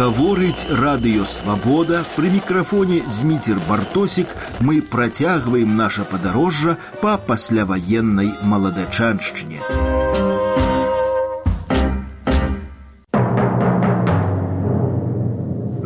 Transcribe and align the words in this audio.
Гаворыць 0.00 0.66
радыёвабода 0.80 2.00
пры 2.16 2.30
мікрафоне 2.34 3.02
зміцер 3.18 3.60
бартосік 3.68 4.32
мы 4.64 4.80
працягваем 4.94 5.76
наша 5.76 6.08
падарожжа 6.14 6.78
па 7.04 7.14
пасляваеннай 7.30 8.34
маладачаншчыне. 8.42 9.83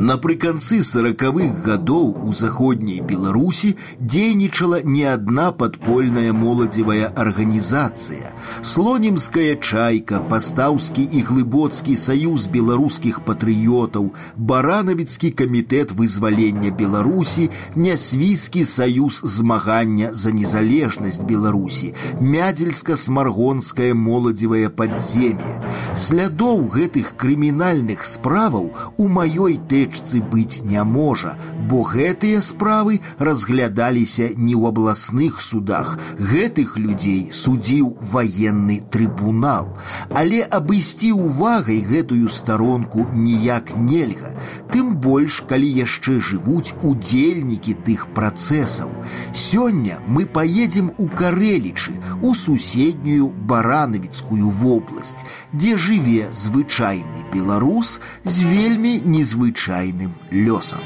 Напрыканцы 0.08 0.82
сорокавых 0.82 1.62
гадоў 1.64 2.26
у 2.28 2.32
заходняй 2.34 2.98
Беларусі 3.00 3.76
дзейнічала 4.00 4.80
не 4.82 5.04
адна 5.08 5.52
падпольная 5.52 6.34
моладзевая 6.34 7.06
арганізацыя. 7.14 8.34
Слонімская 8.60 9.54
чайка, 9.56 10.18
пастаўскі 10.18 11.00
і 11.00 11.22
глыбоцкі 11.28 11.94
саюз 11.96 12.44
беларускіх 12.50 13.22
патрыётаў, 13.24 14.10
баранавіцкі 14.36 15.30
камітэт 15.30 15.96
вызвалення 15.96 16.74
Беларусі, 16.74 17.48
нясвійскі 17.74 18.64
саюз 18.64 19.22
змагання 19.22 20.12
за 20.12 20.34
незалежнасць 20.36 21.22
Беларусі, 21.22 21.94
мядзельска-смаргонскае 22.20 23.94
моладзевае 23.94 24.68
падзем'е. 24.68 25.64
Слядоў 25.94 26.68
гэтых 26.76 27.16
крымінальных 27.16 28.04
справаў 28.04 28.68
у 28.98 29.08
маёй 29.08 29.56
тэчы 29.56 29.94
рэчцы 29.98 30.22
быць 30.22 30.62
не 30.62 30.82
можа, 30.84 31.34
бо 31.68 31.82
гэтыя 31.82 32.40
справы 32.44 33.00
разглядаліся 33.18 34.30
не 34.36 34.54
ў 34.54 34.70
абласных 34.70 35.40
судах. 35.42 35.98
Гэтых 36.18 36.76
людзей 36.78 37.30
судзіў 37.32 37.94
ваенны 38.12 38.80
трыбунал. 38.94 39.74
Але 40.10 40.42
абысці 40.58 41.12
увагай 41.12 41.80
гэтую 41.82 42.28
старонку 42.28 43.06
ніяк 43.12 43.74
нельга, 43.76 44.34
тым 44.70 44.94
больш, 45.06 45.42
калі 45.48 45.68
яшчэ 45.80 46.18
жывуць 46.20 46.74
удзельнікі 46.82 47.74
тых 47.86 48.06
працэсаў. 48.14 48.90
Сёння 49.34 49.98
мы 50.06 50.26
поедем 50.26 50.92
у 50.98 51.08
Карэлічы, 51.08 51.94
у 52.22 52.34
суседнюю 52.34 53.30
баранавіцкую 53.50 54.50
вобласць, 54.50 55.24
дзе 55.52 55.76
жыве 55.76 56.30
звычайны 56.32 57.26
беларус 57.34 58.00
з 58.24 58.44
вельмі 58.44 59.00
незвычайным 59.04 59.87
незвычайным 59.88 60.12
лёсам. 60.30 60.80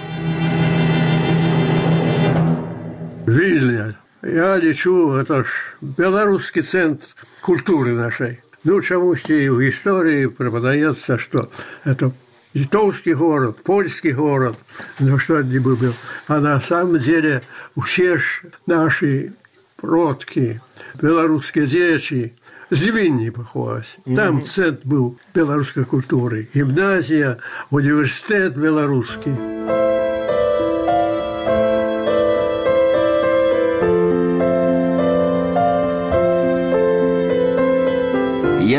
Вільня, 3.27 3.95
я 4.23 4.59
лічу, 4.59 5.19
это 5.19 5.45
ж 5.45 5.51
беларускі 5.81 6.63
цэнтр 6.63 7.07
культуры 7.43 7.93
нашай. 7.93 8.41
Ну 8.65 8.81
чамусьці 8.81 9.35
ў 9.35 9.71
гісторыі 9.71 10.31
препадаецца, 10.35 11.19
што 11.19 11.51
это 11.85 12.13
литовский 12.55 13.13
город, 13.13 13.63
польский 13.63 14.13
город, 14.13 14.57
ну 14.99 15.19
что 15.19 15.43
не 15.43 15.59
был. 15.59 15.95
А 16.27 16.41
на 16.41 16.61
самом 16.61 16.99
деле 16.99 17.43
все 17.77 18.19
наши 18.67 19.35
продки, 19.77 20.61
белорусские 21.01 21.67
дети, 21.67 22.35
з 22.73 22.83
Вінні 22.83 23.31
паховаўся. 23.31 23.97
Там 24.05 24.15
mm 24.15 24.41
-hmm. 24.41 24.47
цэнтр 24.55 24.83
быў 24.85 25.13
беларускай 25.35 25.85
культуры, 25.85 26.47
гімназія, 26.55 27.37
універсітэт 27.71 28.57
беларускі. 28.57 29.31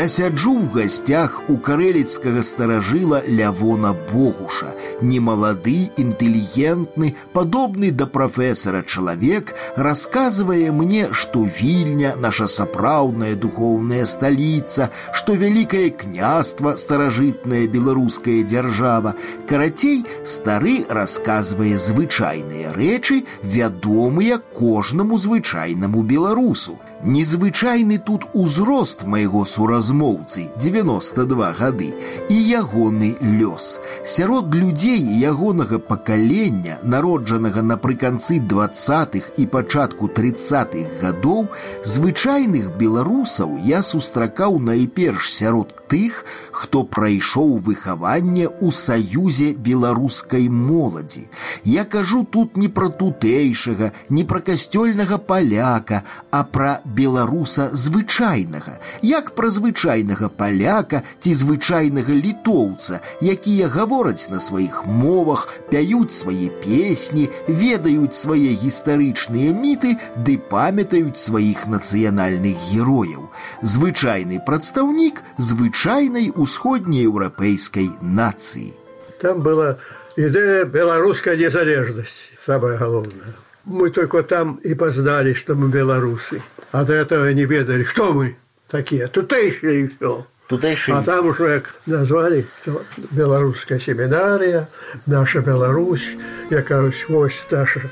Я 0.04 0.08
сяджу 0.12 0.52
ў 0.60 0.68
гасцях 0.76 1.38
у 1.48 1.56
карэліцкага 1.56 2.42
старажыла 2.44 3.22
Лявона 3.24 3.94
Богуша, 3.96 4.74
немалады, 5.00 5.88
інтэлігентны, 5.96 7.14
падобны 7.32 7.88
да 7.88 8.04
прафесара 8.04 8.82
чалавек, 8.84 9.54
расказвае 9.80 10.68
мне, 10.68 11.08
што 11.16 11.46
вільня 11.48 12.12
наша 12.20 12.44
сапраўдная 12.44 13.32
духоўная 13.40 14.04
сталіца, 14.04 14.90
што 15.16 15.32
вялікае 15.40 15.88
княства 15.96 16.76
старажытная 16.76 17.64
беларуская 17.64 18.44
дзяржава. 18.44 19.16
Карацей, 19.48 20.04
стары 20.28 20.84
расказвае 20.92 21.80
звычайныя 21.80 22.76
рэчы, 22.76 23.24
вядомыя 23.42 24.36
кожнаму 24.36 25.16
звычайнаму 25.16 26.04
беларусу. 26.04 26.76
Незвычайны 27.04 27.96
тут 27.96 28.26
узрост 28.34 29.04
майго 29.04 29.46
суразмоўцы 29.48 30.50
92 30.60 31.52
гады 31.56 31.94
і 32.28 32.36
ягоны 32.36 33.16
лёс. 33.22 33.80
Сярод 34.04 34.54
людзей 34.54 35.00
ягонага 35.00 35.78
пакалення, 35.78 36.76
народжанага 36.82 37.62
напрыканцы 37.62 38.38
двадцатых 38.38 39.32
і 39.38 39.46
пачатку 39.46 40.08
тридцатых 40.08 41.00
гадоў, 41.00 41.48
звычайных 41.84 42.76
беларусаў 42.76 43.56
я 43.64 43.80
сустракаў 43.82 44.60
найперш 44.60 45.32
сярод 45.32 45.72
тых, 45.84 46.24
хто 46.52 46.84
прайшоў 46.84 47.58
выхаванне 47.58 48.46
ў 48.46 48.70
саюзе 48.70 49.52
беларускай 49.52 50.48
моладзі. 50.48 51.28
Я 51.64 51.84
кажу 51.84 52.24
тут 52.24 52.56
не 52.56 52.68
пра 52.68 52.88
тутэйшага, 52.88 53.92
не 54.08 54.24
пра 54.24 54.40
касцёльнага 54.40 55.18
паляка, 55.18 56.02
а 56.30 56.44
пра 56.44 56.80
беларуса 56.84 57.70
звычайнага, 57.72 58.78
як 59.02 59.34
пра 59.34 59.50
звычайнага 59.50 60.28
паляка 60.28 61.02
ці 61.20 61.34
звычайнага 61.34 62.12
літоўца, 62.12 63.00
якія 63.22 63.68
гавораць 63.68 64.30
на 64.30 64.40
сваіх 64.40 64.86
мовах, 64.86 65.48
пяюць 65.70 66.14
свае 66.14 66.50
песні, 66.62 67.28
ведаюць 67.48 68.16
свае 68.16 68.54
гістарычныя 68.54 69.54
міты 69.54 69.96
ды 70.16 70.38
памятаюць 70.38 71.18
сваіх 71.18 71.66
нацыянальных 71.66 72.56
герояў. 72.70 73.30
Звычайны 73.62 74.40
прадстаўнік 74.44 75.22
звычайнай 75.85 76.31
усходнееўрапейскай 76.33 77.89
нацыі. 78.01 78.73
Там 79.21 79.41
была 79.41 79.77
идея 80.17 80.65
белорусской 80.65 81.37
незалежности, 81.37 82.33
самое 82.43 82.79
главное. 82.79 83.35
Мы 83.65 83.91
только 83.91 84.23
там 84.23 84.55
и 84.63 84.73
познали, 84.73 85.33
что 85.33 85.53
мы 85.53 85.69
белорусы. 85.69 86.41
А 86.71 86.83
до 86.85 86.93
этого 86.93 87.31
не 87.33 87.45
ведали, 87.45 87.83
кто 87.83 88.13
мы 88.13 88.35
такие, 88.67 89.05
тутейшие 89.07 89.81
и 89.81 89.87
все. 89.89 90.25
Тутейшие. 90.47 90.97
А 90.97 91.03
там 91.03 91.27
уже 91.27 91.59
как 91.59 91.75
назвали, 91.85 92.47
что 92.63 92.81
белорусская 93.11 93.79
семинария, 93.79 94.67
наша 95.05 95.41
Беларусь, 95.41 96.09
я 96.49 96.63
кажусь, 96.63 97.05
вось 97.07 97.39
наша 97.51 97.91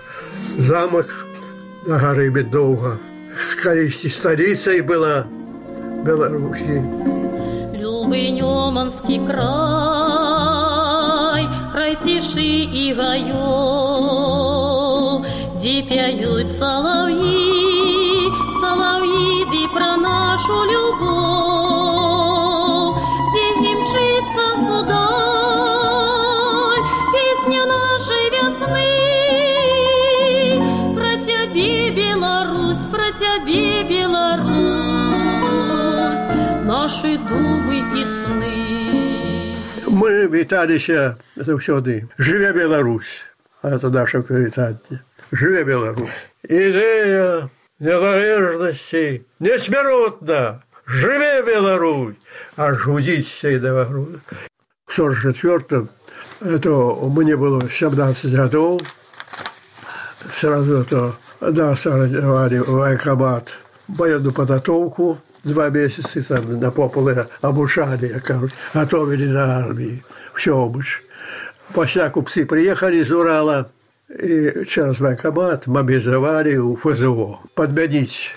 замок 0.58 1.08
на 1.86 2.00
горы 2.00 2.32
Медовга. 2.32 2.98
Колись 3.62 4.12
столицей 4.12 4.82
была 4.82 5.28
Беларуси. 8.04 8.14
Любый 8.14 8.32
Неманский 8.32 9.26
край, 9.26 9.48
край 11.72 11.96
тиши 11.96 12.42
и 12.42 12.94
гаев, 12.94 13.34
где 15.56 15.82
пяют 15.82 16.52
соловьи, 16.52 18.30
про 19.74 19.98
нашу 19.98 20.64
любовь, 20.66 20.83
Мы 40.43 40.43
віталіся 40.43 41.15
заўсёды 41.37 42.09
жыве 42.19 42.51
Беларусь, 42.53 43.23
а 43.63 43.71
это 43.71 43.89
наше 43.89 44.19
прывітанне. 44.19 44.99
Жыве 45.31 45.63
Беларусь. 45.63 46.11
Ідэя 46.43 47.47
незалежности 47.79 49.23
несмиротно, 49.39 50.61
живе 50.87 51.43
Беларусь, 51.47 52.17
а 52.57 52.75
жудиться 52.75 53.49
и 53.49 53.61
до 53.61 53.87
В 54.87 54.93
44 54.93 55.87
это 56.41 56.71
мне 57.15 57.37
было 57.37 57.61
17 57.71 58.35
годов, 58.35 58.81
сразу 60.41 60.79
это 60.79 61.13
нас 61.41 61.87
организовали 61.87 62.59
в 62.59 62.71
военкомат 62.71 63.51
военную 63.87 64.33
подготовку, 64.33 65.21
два 65.45 65.71
месяца 65.71 66.23
там 66.23 66.59
на 66.59 66.71
пополы 66.71 67.27
обучали, 67.41 68.21
кажуть, 68.25 68.53
готовили 68.75 69.27
на 69.27 69.59
армии, 69.59 70.03
все 70.36 70.58
обыч. 70.58 71.04
После 71.74 72.10
купцы 72.10 72.46
приехали 72.46 72.98
из 72.98 73.12
Урала, 73.12 73.72
и 74.10 74.66
через 74.66 75.00
военкомат 75.00 75.66
мобилизовали 75.68 76.58
у 76.58 76.76
ФЗО. 76.76 77.40
Подменить, 77.56 78.32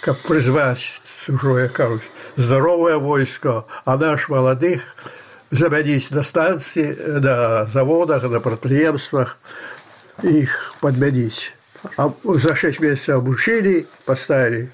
как 0.00 0.18
призвать 0.18 0.80
чужое, 1.24 1.68
кажуть, 1.68 2.02
здоровое 2.36 2.96
войско, 2.96 3.66
а 3.84 3.96
наш 3.96 4.28
молодых 4.28 4.82
заменить 5.50 6.10
на 6.10 6.22
станции, 6.24 6.94
на 6.94 7.66
заводах, 7.66 8.24
на 8.24 8.40
предприятиях, 8.40 9.38
их 10.22 10.74
подменить. 10.80 11.54
А 11.96 12.12
за 12.24 12.56
шесть 12.56 12.80
месяцев 12.80 13.16
обучили, 13.16 13.86
поставили 14.04 14.70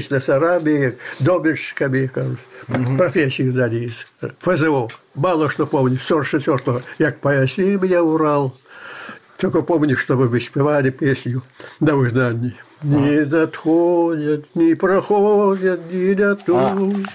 слесарами, 0.00 0.96
домельщиками, 1.18 2.06
кажется. 2.06 2.38
Угу. 2.68 2.96
Профессию 2.96 3.52
дали 3.52 3.86
из 3.86 4.06
ФЗО. 4.40 4.88
Мало 5.14 5.50
что 5.50 5.66
помню. 5.66 5.98
44-го, 6.08 6.82
як 6.98 7.18
поясни 7.18 7.76
меня 7.76 8.02
Урал. 8.02 8.56
Только 9.38 9.62
помню, 9.62 9.96
что 9.96 10.16
мы 10.16 10.40
спевали 10.40 10.90
песню 10.90 11.42
на 11.80 11.96
выгнании. 11.96 12.54
Не 12.82 13.24
надходят, 13.24 14.44
не 14.54 14.74
проходят, 14.74 15.80
не 15.90 16.14
летут. 16.14 17.06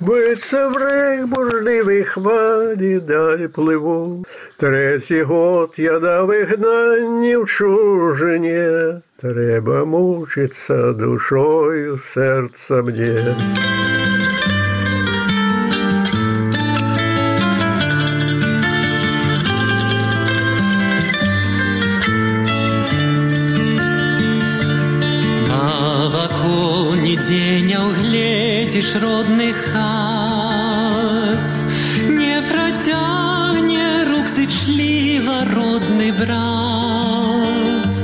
Биться 0.00 0.68
в 0.68 0.76
рейх 0.76 1.26
бурливій 1.26 2.04
хвалі 2.04 3.00
далі 3.00 3.48
пливу. 3.48 4.24
Третій 4.56 5.22
год 5.22 5.74
я 5.76 6.00
на 6.00 6.22
вигнанні 6.22 7.36
в 7.36 7.46
чужині. 7.46 8.68
Треба 9.20 9.84
мучиться 9.84 10.92
душою 10.92 12.00
серця 12.14 12.82
мне. 12.82 13.36
Угледишь 28.77 28.95
родных 28.95 29.55
хат, 29.55 31.51
Не 32.09 32.41
протягне 32.41 34.03
рук 34.09 34.27
зычливо 34.27 35.45
родный 35.53 36.11
брат, 36.11 37.95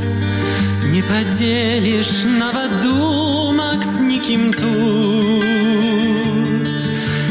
Не 0.86 1.02
поделишь 1.04 2.24
наводумок 2.40 3.84
с 3.84 4.00
никим 4.00 4.54
тут, 4.54 4.72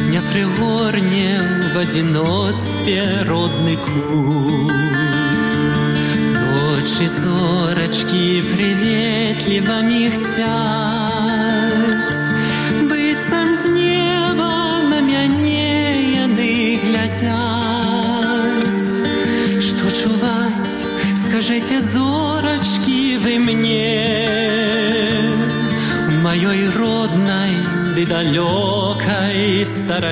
Не 0.08 0.20
пригорне 0.32 1.40
в 1.74 1.78
одиночестве 1.78 3.22
родный 3.26 3.76
кут. 3.76 4.72
Ночи 6.34 7.06
зорочки 7.08 8.42
приветливо 8.42 9.82
михтят, 9.82 10.71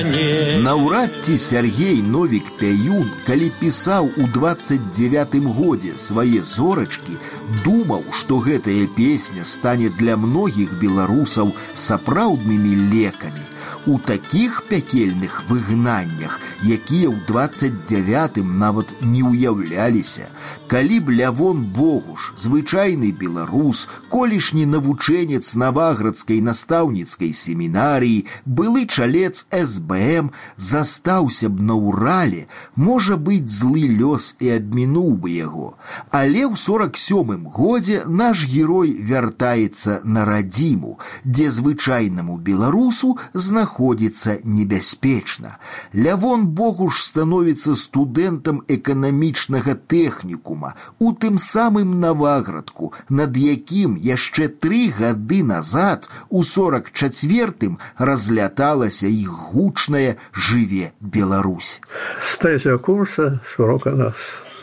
старане. 0.00 0.58
Наўрад 0.62 1.10
ці 1.22 1.36
Сергей 1.36 2.02
Новік 2.02 2.50
Пяюн, 2.58 3.10
калі 3.26 3.50
пісаў 3.60 4.10
у 4.16 4.26
29 4.26 5.36
годзе 5.56 5.92
свае 5.96 6.42
зорачкі, 6.42 7.16
думаў, 7.64 8.04
што 8.12 8.40
гэтая 8.40 8.86
песня 8.96 9.44
стане 9.44 9.90
для 9.90 10.16
многіх 10.16 10.78
беларусаў 10.80 11.52
сапраўднымі 11.74 12.72
лекамі. 12.92 13.44
У 13.86 13.98
такіх 13.98 14.64
пякельных 14.68 15.44
выгнаннях, 15.48 16.40
якія 16.62 17.08
ў 17.10 17.22
29 17.28 18.42
нават 18.42 18.90
не 19.00 19.22
ўяўляліся, 19.22 20.26
калі 20.66 20.98
б 21.00 21.14
лявон 21.14 21.62
богуш 21.70 22.32
звычайны 22.34 23.12
беларус 23.14 23.86
колішні 24.10 24.66
навучэнец 24.66 25.54
наваградскай 25.54 26.40
настаўніцкай 26.42 27.30
семінарыі 27.30 28.26
былы 28.44 28.86
чалец 28.90 29.46
сбм 29.52 30.32
застаўся 30.56 31.48
б 31.48 31.62
на 31.62 31.78
ўрале 31.78 32.46
можа 32.74 33.14
быць 33.14 33.46
злы 33.46 33.86
лёс 33.86 34.34
і 34.42 34.50
абмінуў 34.58 35.14
бы 35.22 35.30
яго 35.36 35.68
але 36.10 36.42
ў 36.50 36.58
сорок 36.58 36.98
сёмым 36.98 37.46
годзе 37.46 38.02
наш 38.06 38.46
герой 38.50 38.90
вяртаецца 39.12 40.00
на 40.02 40.26
радзіму 40.26 40.98
дзе 41.22 41.50
звычайнаму 41.54 42.42
беларусу 42.42 43.14
знаходзіцца 43.32 43.69
небяспечна 44.44 45.56
лявон 45.94 46.46
богуш 46.46 47.00
становіцца 47.00 47.72
студэнтам 47.72 48.60
эканамічнага 48.68 49.78
тэхнікума 49.88 50.66
дома 50.66 50.74
у 50.98 51.12
тым 51.12 51.38
самым 51.38 52.00
наваградку 52.00 52.92
над 53.08 53.36
якім 53.36 53.96
яшчэ 53.96 54.48
тры 54.48 54.90
гады 54.98 55.42
назад 55.42 56.08
у 56.28 56.42
сорок 56.42 56.90
четвертым 56.92 57.78
разляталася 57.98 59.06
іх 59.06 59.30
гучная 59.52 60.16
жыве 60.32 60.92
Беларусь 61.00 61.80
с 62.32 62.38
третьего 62.38 62.78
курса 62.78 63.40
с 63.54 63.58
урока 63.58 63.90
нас 63.90 64.14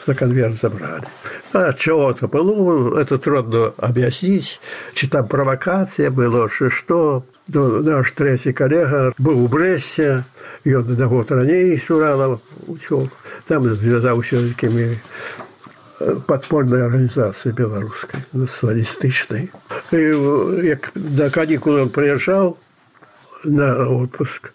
за 0.06 0.16
конверт 0.16 0.60
забрали. 0.62 1.08
А 1.54 1.72
чего-то 1.72 2.28
было, 2.28 3.00
это 3.00 3.18
трудно 3.18 3.74
объяснить, 3.78 4.60
чи 4.96 5.08
там 5.08 5.30
провокация 5.30 6.12
была, 6.12 6.50
что 6.50 6.70
что. 6.70 7.24
Наш 7.49 8.13
третий 8.13 8.53
коллега 8.53 9.15
был 9.19 9.47
в 9.47 9.51
Бресте, 9.51 10.25
и 10.65 10.75
он 10.75 10.95
на 10.95 11.07
год 11.07 11.31
ранее 11.31 11.79
с 11.79 11.91
Урала 11.91 12.41
учел. 12.67 13.09
Там 13.47 13.75
связался 13.77 14.37
с 14.37 14.55
такими 14.55 15.01
подпольной 16.27 16.85
организации 16.85 17.51
белорусской, 17.51 18.21
националистичной. 18.33 19.51
И 19.91 20.67
як 20.67 20.91
на 20.95 21.31
каникулы 21.31 21.83
он 21.83 21.89
приезжал 21.89 22.59
на 23.45 23.89
отпуск, 23.89 24.53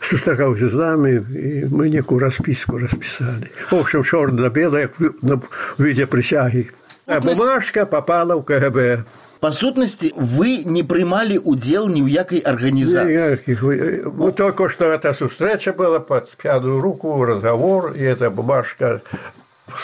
сустракаўся 0.00 0.68
з 0.68 0.74
нами, 0.74 1.24
и 1.32 1.64
мы 1.64 1.88
некую 1.88 2.20
расписку 2.20 2.78
расписали. 2.78 3.50
В 3.70 3.74
общем, 3.74 4.04
чорно-белое, 4.04 4.90
на 5.22 5.40
виде 5.78 6.06
присяги. 6.06 6.70
А 7.06 7.20
бумажка 7.20 7.86
попала 7.86 8.36
в 8.36 8.42
КГБ. 8.44 9.04
По 9.40 9.52
сутности, 9.52 10.12
вы 10.16 10.64
не 10.64 10.82
приймали 10.82 11.38
удел 11.38 11.88
ни 11.88 12.00
в 12.00 12.06
якой 12.06 12.38
организации? 12.38 13.32
Никаких. 13.32 13.62
Ну, 13.62 14.32
только 14.32 14.68
что 14.68 14.84
эта 14.86 15.12
встреча 15.12 15.72
была 15.72 16.00
под 16.00 16.30
пятую 16.36 16.80
руку, 16.80 17.24
разговор, 17.24 17.92
и 17.92 18.02
эта 18.02 18.30
бумажка 18.30 19.02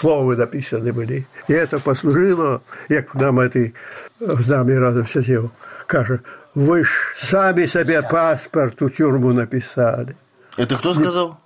словы 0.01 0.37
написаны 0.37 0.93
были. 0.93 1.27
И 1.49 1.53
это 1.53 1.79
послужило, 1.79 2.63
як 2.89 3.15
нам 3.15 3.41
этой 3.41 3.75
з 4.21 4.49
нами 4.49 4.73
разом 4.73 5.07
сидел, 5.07 5.51
каже, 5.87 6.21
вы 6.55 6.85
ж 6.85 6.89
сами 7.21 7.67
себе 7.67 8.03
паспорт 8.03 8.81
у 8.83 8.89
тюрьму 8.89 9.33
написали. 9.33 10.17
Это 10.57 10.77
кто 10.77 10.95
сказал? 10.95 11.39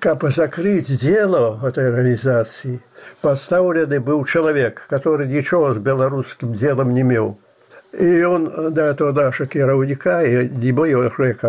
Как 0.00 0.22
закрыть 0.34 0.98
дело 1.00 1.60
этой 1.66 1.88
организации, 1.88 2.80
поставленный 3.20 3.98
был 3.98 4.24
человек, 4.24 4.86
который 4.88 5.28
ничего 5.28 5.74
с 5.74 5.78
белорусским 5.78 6.52
делом 6.52 6.94
не 6.94 7.02
имел. 7.02 7.38
И 7.92 8.22
он 8.22 8.74
до 8.74 8.82
этого 8.82 9.12
нашего 9.12 9.48
керовника, 9.48 10.22
и 10.22 10.48
не 10.48 10.72
моего 10.72 11.08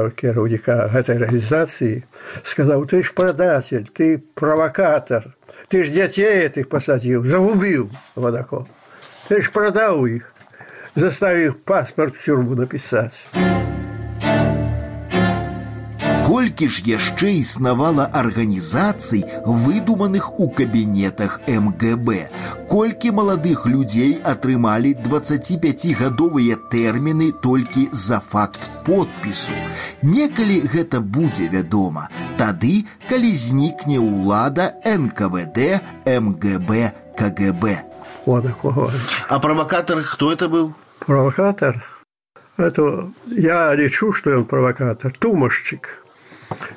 керовника 0.09 0.89
этой 0.93 1.17
организации, 1.17 2.05
сказал, 2.45 2.85
ты 2.85 3.03
ж 3.03 3.13
продатель, 3.13 3.89
ты 3.93 4.23
провокатор, 4.35 5.35
ты 5.67 5.83
ж 5.83 5.89
детей 5.89 6.45
этих 6.45 6.69
посадил, 6.69 7.25
загубил 7.25 7.89
Водаков. 8.15 8.67
Ты 9.27 9.41
ж 9.41 9.51
продал 9.51 10.05
их, 10.05 10.33
заставив 10.95 11.61
паспорт 11.61 12.15
в 12.15 12.23
тюрьму 12.23 12.55
написать 12.55 13.13
Колькі 16.38 16.68
ж 16.68 16.82
яшчэ 16.86 17.40
існавала 17.40 18.04
арганізацый, 18.12 19.24
выдуманых 19.44 20.38
у 20.38 20.46
кабінетах 20.50 21.40
МГБ. 21.48 22.30
Колькі 22.70 23.10
маладых 23.10 23.66
людзей 23.66 24.20
атрымалі 24.22 24.94
25гадовыя 25.02 26.56
тэрміны 26.70 27.32
толькі 27.42 27.88
за 27.92 28.20
факт 28.20 28.68
подпісу. 28.86 29.56
Некалі 30.02 30.60
гэта 30.68 31.00
будзе 31.00 31.48
вядома, 31.48 32.08
тады, 32.38 32.86
калі 33.08 33.34
знікне 33.34 33.98
ўлада 33.98 34.70
НКВД, 34.84 35.82
МГБ, 36.06 36.92
КГБ. 37.18 37.64
А 39.28 39.38
провокатор 39.40 40.02
кто 40.02 40.32
это 40.32 40.48
был? 40.48 40.72
Провокатор? 41.00 41.84
Это 42.56 43.10
я 43.26 43.74
лечу, 43.74 44.12
что 44.12 44.30
он 44.30 44.44
провокатор. 44.44 45.12
Тумашчик. 45.18 45.97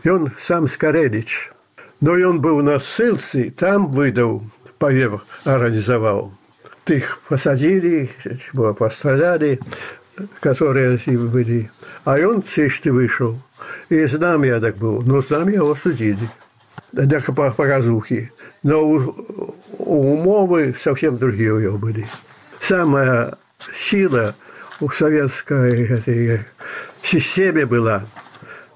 Ён 0.04 0.32
сам 0.42 0.68
Скарэліч. 0.68 1.52
Но 2.00 2.16
ён 2.16 2.42
быў 2.42 2.62
на 2.62 2.78
ссылцы, 2.80 3.50
там 3.58 3.92
выдаў 3.92 4.44
повев 4.78 5.26
организовал. 5.46 6.34
Их 6.86 7.20
посадили, 7.28 8.10
постреляли, 8.78 9.60
которые 10.40 11.00
были. 11.18 11.72
А 12.06 12.18
он 12.20 12.44
цишти 12.44 12.90
вышел. 12.90 13.40
И 13.90 14.06
знамя 14.06 14.60
так 14.60 14.78
был. 14.78 15.02
Но 15.02 15.22
знамя 15.22 15.56
его 15.56 15.76
судили. 15.76 16.30
Так 16.94 17.26
по 17.36 17.52
показухе. 17.52 18.32
Но 18.64 18.88
у, 18.88 19.56
у 19.78 20.14
умовы 20.14 20.76
совсем 20.82 21.18
другие 21.18 21.54
у 21.54 21.60
него 21.60 21.78
были. 21.78 22.08
Самая 22.62 23.38
сила 23.82 24.36
у 24.80 24.90
советской 24.90 25.88
этой 25.88 26.46
системе 27.04 27.66
была 27.66 28.06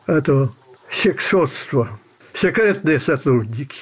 это 0.08 0.50
сексотство, 0.97 1.99
секретные 2.35 3.01
сотрудники. 3.01 3.79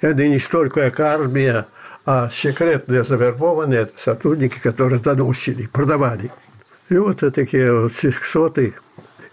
Это 0.00 0.26
не 0.26 0.38
столько 0.38 0.90
как 0.90 1.00
армия, 1.00 1.66
а 2.06 2.30
секретные 2.32 3.04
завербованные 3.04 3.90
сотрудники, 3.98 4.58
которые 4.58 5.00
доносили, 5.00 5.66
продавали. 5.66 6.30
И 6.88 6.96
вот 6.96 7.22
такие 7.34 7.72
вот 7.72 7.92
сексоты, 7.92 8.74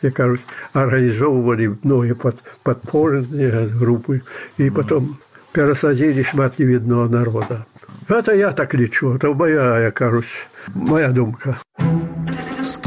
я 0.02 0.12
кажется, 0.12 0.46
организовывали 0.74 1.76
многие 1.84 2.16
под, 2.16 2.38
подпольные 2.64 3.68
группы, 3.68 4.22
и 4.58 4.70
потом 4.70 5.18
пересадили 5.54 6.22
шмат 6.24 6.60
невидного 6.60 7.08
народа. 7.08 7.66
Это 8.08 8.34
я 8.34 8.52
так 8.52 8.74
лечу, 8.74 9.16
это 9.16 9.34
моя, 9.34 9.80
я 9.80 9.92
кажется, 9.92 10.36
моя 10.74 11.10
думка 11.10 11.58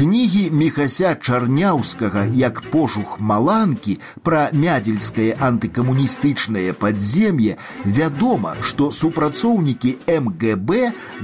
кнігі 0.00 0.42
мехася 0.56 1.10
чарняўскага 1.20 2.22
як 2.32 2.62
пошух 2.72 3.18
маланкі 3.20 3.96
пра 4.24 4.48
мядзельскае 4.56 5.34
антыкамуністычнае 5.36 6.72
падзем'е 6.80 7.58
вядома, 7.84 8.54
што 8.64 8.88
супрацоўнікі 8.88 9.92
МГБ 10.08 10.78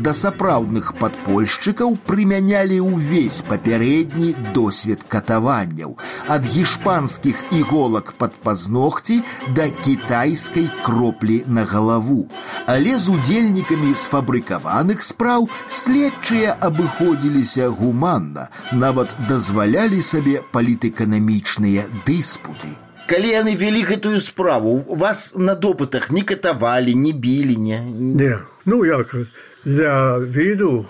да 0.05 0.13
сапраўдных 0.13 0.91
падпольшчыкаў 1.01 1.97
прымянялі 2.05 2.83
ўвесь 2.85 3.41
папярэдні 3.49 4.35
досвед 4.53 5.09
катаванняў 5.09 5.97
ад 6.29 6.45
гішпанскіх 6.45 7.41
іголак 7.57 8.13
пад 8.21 8.37
пазногці 8.37 9.23
да 9.57 9.71
кітайскай 9.81 10.69
кроплі 10.85 11.41
на 11.49 11.65
галаву. 11.65 12.29
Але 12.69 13.01
з 13.01 13.17
удзельнікамі 13.17 13.97
сфабрыкаваных 13.97 15.01
спраў 15.01 15.49
следчыя 15.73 16.53
абыходзіліся 16.61 17.73
гуманна 17.73 18.43
нечакана 18.43 18.49
нават 18.73 19.13
дазвалялі 19.29 20.03
сабе 20.03 20.41
палітэканамічныя 20.53 21.87
дыспуты. 22.07 22.75
Калі 23.11 23.29
яны 23.29 23.57
вялі 23.59 23.83
гэтую 23.85 24.21
справу, 24.25 24.85
вас 24.89 25.35
на 25.37 25.55
допытах 25.55 26.11
не 26.11 26.23
катавалі, 26.23 26.95
не 26.95 27.13
білі, 27.13 27.57
не. 27.57 27.81
Не, 27.81 28.39
ну 28.65 28.85
як 28.85 29.15
для 29.65 30.19
віду 30.19 30.87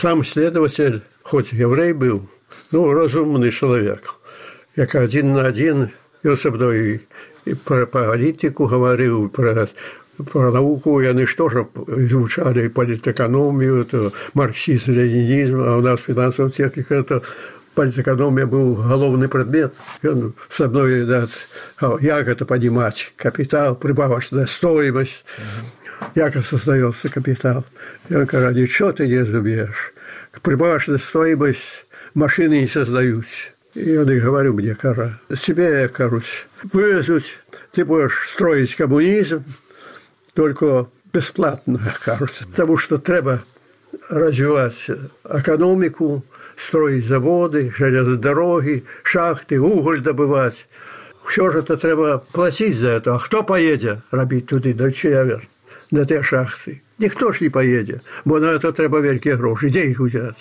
сам 0.00 0.24
следователь, 0.24 1.00
хоць 1.22 1.52
еврей 1.52 1.92
быў, 1.92 2.26
ну 2.72 2.92
разумны 2.92 3.52
чалавек, 3.52 4.14
як 4.76 4.94
адзін 4.94 5.32
на 5.36 5.48
адзін 5.52 5.90
ён 6.24 6.36
са 6.36 6.50
мной 6.50 7.00
і 7.46 7.54
пра 7.62 7.86
палітыку 7.86 8.66
гаварыў 8.66 9.28
пра 9.30 9.68
про 10.17 10.51
науку 10.51 10.99
яны 11.01 11.25
што 11.25 11.49
ж 11.49 11.65
изучали 11.87 12.67
политэкономию, 12.67 13.81
это 13.81 14.11
марксизм, 14.33 14.91
ленинизм, 14.91 15.61
а 15.61 15.77
у 15.77 15.81
нас 15.81 15.99
финансовая 16.01 16.51
техника 16.51 16.95
это 16.95 17.21
политэкономия 17.73 18.45
был 18.45 18.75
головный 18.75 19.29
предмет. 19.29 19.73
Он 20.03 20.33
со 20.55 20.67
мной, 20.67 21.05
да, 21.05 21.27
як 22.01 22.27
это 22.27 22.45
понимать, 22.45 23.13
капитал, 23.15 23.75
прибавочная 23.75 24.45
стоимость, 24.45 25.23
як 26.15 26.35
создается 26.45 27.09
капитал. 27.09 27.63
Он 28.09 28.25
говорит, 28.25 28.57
ничего 28.57 28.91
ты 28.91 29.07
не 29.07 29.19
разумеешь. 29.19 29.93
Прибавочная 30.41 30.97
стоимость 30.97 31.85
машины 32.13 32.61
не 32.61 32.67
создаются. 32.67 33.51
И 33.73 33.89
я 33.89 34.01
и 34.01 34.19
говорю 34.19 34.53
мне, 34.53 34.75
кара, 34.75 35.19
себе, 35.39 35.87
короче, 35.87 36.45
вывезут, 36.73 37.23
ты 37.71 37.85
будешь 37.85 38.29
строить 38.33 38.75
коммунизм, 38.75 39.45
только 40.41 40.87
бесплатно, 41.13 41.79
кажется, 42.03 42.47
потому 42.47 42.75
что 42.75 42.97
треба 42.97 43.43
развивать 44.09 44.73
экономику, 45.29 46.25
строить 46.57 47.05
заводы, 47.05 47.71
железные 47.77 48.17
дороги, 48.17 48.83
шахты, 49.03 49.59
уголь 49.59 50.01
добывать. 50.01 50.55
Все 51.27 51.51
же 51.51 51.59
это 51.59 51.77
треба 51.77 52.23
платить 52.33 52.75
за 52.75 52.87
это. 52.87 53.15
А 53.15 53.19
кто 53.19 53.43
поедет 53.43 53.99
робить 54.09 54.47
туди, 54.47 54.73
до 54.73 54.91
чевер, 54.91 55.47
на 55.91 56.07
те 56.07 56.23
шахты? 56.23 56.81
Никто 56.97 57.31
ж 57.33 57.41
не 57.41 57.49
поедет, 57.49 58.01
бо 58.25 58.39
на 58.39 58.47
это 58.47 58.71
треба 58.73 58.99
великие 58.99 59.35
гроши. 59.35 59.67
Где 59.67 59.83
их 59.83 59.99
взять? 59.99 60.37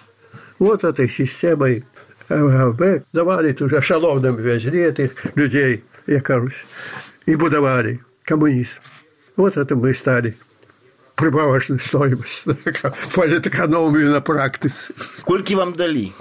Вот 0.58 0.82
этой 0.82 1.10
системой 1.10 1.84
МГБ 2.30 3.02
давали 3.12 3.54
уже 3.60 3.82
шаловным 3.82 4.36
везли 4.36 4.80
этих 4.80 5.36
людей, 5.36 5.84
я 6.06 6.22
кажусь, 6.22 6.64
и 7.26 7.36
будовали 7.36 8.00
коммунизм. 8.24 8.80
Вот 9.40 9.56
это 9.56 9.74
мы 9.74 9.94
стали 9.94 10.36
прибавочную 11.16 11.80
стоимость, 11.80 12.44
политэкономию 13.14 14.10
на 14.10 14.20
практике. 14.20 14.74
Сколько 15.18 15.56
вам 15.56 15.72
дали? 15.72 16.12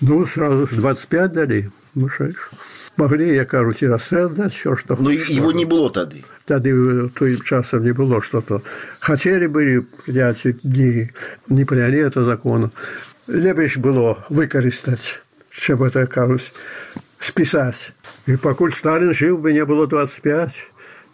Ну, 0.00 0.26
сразу 0.26 0.66
25 0.66 1.32
дали. 1.32 1.70
Ну, 1.94 2.08
Могли, 2.96 3.34
я 3.34 3.44
кажу, 3.44 3.72
і 3.82 3.86
расстрел 3.86 4.30
все, 4.48 4.76
что... 4.76 4.96
Но 5.00 5.10
его 5.10 5.52
не 5.52 5.66
было 5.66 5.90
тогда. 5.90 6.16
Тогда 6.46 7.08
той 7.14 7.38
часом 7.44 7.84
не 7.84 7.92
было 7.92 8.22
что-то. 8.22 8.62
Хотели 8.98 9.46
бы 9.46 9.84
принять 10.04 10.42
дни, 10.62 11.10
не 11.48 11.64
приняли 11.64 11.98
это 11.98 12.24
закон. 12.24 12.70
Лепше 13.26 13.78
было 13.78 14.24
выкористать, 14.30 15.20
чем 15.50 15.84
это, 15.84 16.06
кажуть, 16.06 16.52
списать. 17.20 17.92
И 18.26 18.36
покуль 18.36 18.72
Сталин 18.72 19.14
жил 19.14 19.36
бы, 19.36 19.52
не 19.52 19.64
было 19.66 19.86
25 19.86 20.50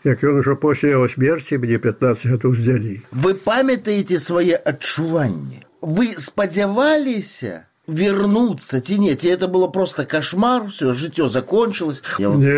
як 0.03 0.23
ён 0.23 0.39
ужо 0.39 0.55
пасля 0.55 0.95
яго 0.95 1.07
смерці 1.09 1.57
мне 1.57 1.77
15 1.77 2.25
гадоў 2.25 2.55
здзялі. 2.55 3.01
Вы 3.11 3.33
памятаеце 3.33 4.19
свае 4.19 4.55
адчуванні. 4.55 5.65
Вы 5.81 6.15
спадзяваліся 6.17 7.69
вернуться 7.89 8.81
ці 8.81 8.99
не 8.99 9.15
ці 9.15 9.27
это 9.33 9.47
было 9.47 9.67
просто 9.67 10.05
кошмар 10.05 10.69
все 10.69 10.93
жыццё 10.93 11.27
закончилось 11.27 12.03
я... 12.19 12.29
не 12.29 12.53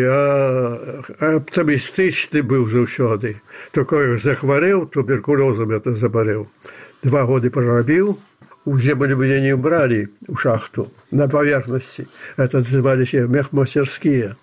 я 0.00 0.22
аптымістычны 1.36 2.42
быў 2.42 2.70
заўсёды 2.72 3.36
такое 3.72 4.18
захварэў 4.18 4.88
туберкулёзам 4.88 5.76
это 5.76 5.94
забарэў 5.94 6.48
два 7.04 7.24
годы 7.28 7.50
прорабіў 7.50 8.16
у 8.64 8.78
землю 8.80 9.16
меня 9.16 9.40
не 9.40 9.56
бралі 9.56 10.08
у 10.28 10.36
шахту 10.36 10.88
на 11.10 11.28
поверхности 11.28 12.08
это 12.36 12.64
называліся 12.64 13.28
мехмастерскія 13.28 14.36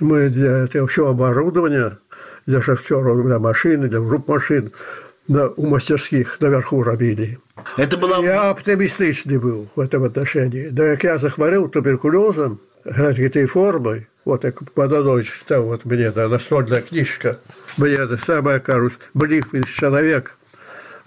мы 0.00 0.28
для 0.28 0.64
этого 0.64 0.86
все 0.86 1.08
оборудование 1.08 1.98
для 2.46 2.60
шахтеров, 2.62 3.24
для 3.24 3.38
машин, 3.38 3.88
для 3.88 4.00
групп 4.00 4.28
машин 4.28 4.72
на, 5.28 5.48
у 5.48 5.66
мастерских 5.66 6.40
наверху 6.40 6.82
робили. 6.82 7.38
Это 7.76 7.96
было... 7.96 8.22
Я 8.22 8.50
оптимистичный 8.50 9.38
был 9.38 9.68
в 9.74 9.80
этом 9.80 10.04
отношении. 10.04 10.68
Да 10.68 10.90
как 10.92 11.04
я 11.04 11.18
захворел 11.18 11.68
туберкулезом, 11.68 12.60
этой 12.84 13.46
формой, 13.46 14.08
вот 14.24 14.42
как 14.42 14.72
подано 14.72 15.22
читал 15.22 15.62
вот 15.64 15.84
мне 15.84 16.10
да, 16.10 16.28
настольная 16.28 16.82
книжка, 16.82 17.38
мне 17.76 17.94
это 17.94 18.18
самое, 18.18 18.60
кажется, 18.60 18.98
близкий 19.14 19.62
человек, 19.64 20.36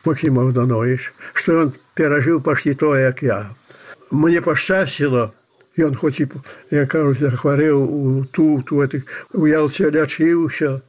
Максим 0.04 0.40
Авданович, 0.40 1.14
что 1.34 1.62
он 1.62 1.74
пережил 1.96 2.40
почти 2.40 2.74
то, 2.74 2.94
как 2.94 3.22
я. 3.22 3.50
Мне 4.12 4.42
посчастило, 4.42 5.34
Ён 5.79 5.95
хоць 5.95 6.21
і 6.21 6.27
я 6.71 6.87
кажу 6.87 7.15
захварэў 7.19 7.79
у 7.81 8.25
тут 8.37 8.73
у 8.73 8.83
этих 8.83 9.07
у 9.33 9.47
ялце 9.47 9.91
лячыўся 9.91 10.83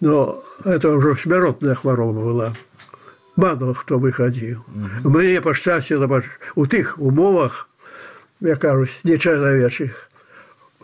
но 0.00 0.42
это 0.64 0.96
ўжо 0.96 1.14
смяротная 1.16 1.74
хвароба 1.74 2.20
была 2.20 2.48
мало 3.36 3.74
хто 3.74 3.98
выхадзіў 3.98 4.64
мне 5.04 5.40
пашчасціла 5.40 6.22
у 6.54 6.66
тых 6.66 6.98
умовах 6.98 7.68
я 8.40 8.56
кажусь 8.56 8.98
нечалавечых 9.04 9.92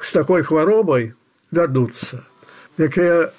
с 0.00 0.12
такой 0.12 0.42
хваробай 0.42 1.14
вярнуцца 1.50 2.22
як 2.78 2.96
я 2.96 3.32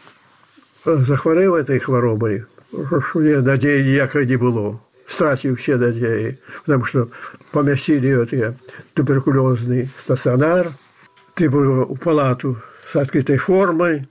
захварэў 0.84 1.56
этой 1.64 1.80
хваробай 1.80 2.44
надзеі 2.72 3.88
ніякай 3.88 4.26
не 4.26 4.38
было 4.38 4.80
стратил 5.08 5.56
все 5.56 5.78
надеи, 5.78 6.40
потому 6.66 6.86
что 6.86 7.10
поместили 7.52 8.14
вот 8.16 8.30
туберкулезный 8.94 9.90
стационар, 10.04 10.72
ты 11.36 11.50
был 11.50 11.86
в 11.86 11.98
палату 11.98 12.58
с 12.92 12.96
открытой 12.96 13.38
формой, 13.38 14.08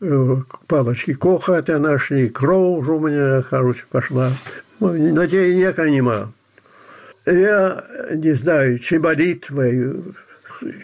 э, 0.00 0.36
палочки 0.66 1.14
Коха 1.14 1.58
это 1.58 1.78
нашли, 1.78 2.28
кровь 2.28 2.88
у 2.88 2.98
меня, 3.00 3.42
короче, 3.42 3.84
пошла. 3.90 4.32
Ну, 4.80 4.92
надеи 5.14 5.54
никакой 5.54 5.90
нема. 5.90 6.32
Я 7.26 7.84
не 8.10 8.34
знаю, 8.34 8.78
чи 8.78 8.98
молитвой, 8.98 9.94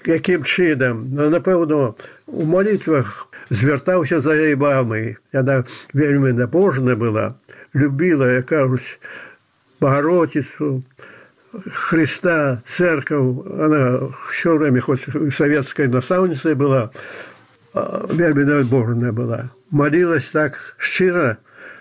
якім 0.07 0.45
чынам 0.45 1.09
ну, 1.15 1.31
напэўно 1.31 1.95
у 2.27 2.45
молитвах 2.45 3.29
звяртаўся 3.51 4.21
за 4.21 4.35
яе 4.35 4.57
мамы 4.57 5.17
яна 5.33 5.65
вельмі 5.93 6.33
набожна 6.33 6.97
была 6.97 7.35
любіла 7.75 8.31
я 8.31 8.43
кажуць 8.43 8.99
Богородицу 9.86 10.84
Христа, 11.72 12.64
церковь, 12.76 13.46
она 13.46 14.10
все 14.32 14.58
время, 14.58 14.82
хоть 14.82 15.02
советской 15.32 15.88
наставницей 15.88 16.56
была, 16.56 16.90
вельми 17.74 18.44
набожная 18.44 19.12
была. 19.12 19.52
Молилась 19.70 20.28
так 20.34 20.76
щиро, 20.80 21.38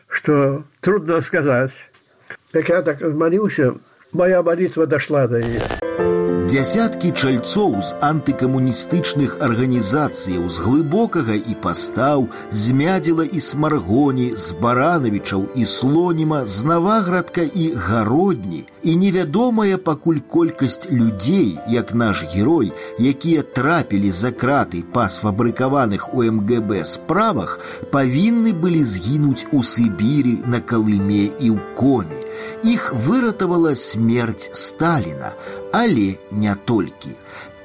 что 0.08 0.64
трудно 0.82 1.23
сказать. 1.23 1.73
Как 2.52 2.68
я 2.68 2.82
так 2.82 3.00
молился, 3.00 3.75
моя 4.12 4.42
молитва 4.42 4.87
дошла 4.87 5.26
до 5.26 5.42
нее. 5.42 5.93
Дзясяткі 6.49 7.09
чальцоў 7.13 7.75
з 7.85 7.93
антыкамуністычных 8.01 9.35
арганізацыяў 9.45 10.47
з 10.49 10.63
глыбокага 10.65 11.35
і 11.38 11.53
пастаў, 11.61 12.25
з 12.49 12.73
мядзела 12.73 13.25
і 13.38 13.39
смаргоні, 13.47 14.33
з 14.33 14.57
баранавічаў 14.57 15.45
і 15.53 15.65
слоніма, 15.65 16.39
з 16.49 16.65
наваградка 16.65 17.45
і 17.45 17.65
гародні, 17.77 18.63
і 18.81 18.95
невядомая 18.95 19.77
пакуль 19.77 20.23
колькасць 20.25 20.89
людзей, 20.89 21.59
як 21.69 21.93
наш 21.93 22.25
герой, 22.33 22.73
якія 22.97 23.45
трапілі 23.45 24.09
за 24.09 24.33
краты 24.33 24.81
па 24.81 25.05
сфабрыкаваных 25.05 26.09
у 26.17 26.25
МГБ 26.25 26.81
справах, 26.81 27.59
павінны 27.93 28.57
былі 28.57 28.81
згінуць 28.83 29.45
у 29.53 29.61
Сыбіры, 29.61 30.41
на 30.49 30.65
Калыме 30.65 31.29
і 31.38 31.53
ў 31.53 31.77
коме. 31.77 32.22
Іх 32.63 32.93
выратавала 32.93 33.75
смерць 33.75 34.49
Сталіна, 34.53 35.33
але 35.71 36.15
не 36.31 36.55
толькі. 36.65 37.15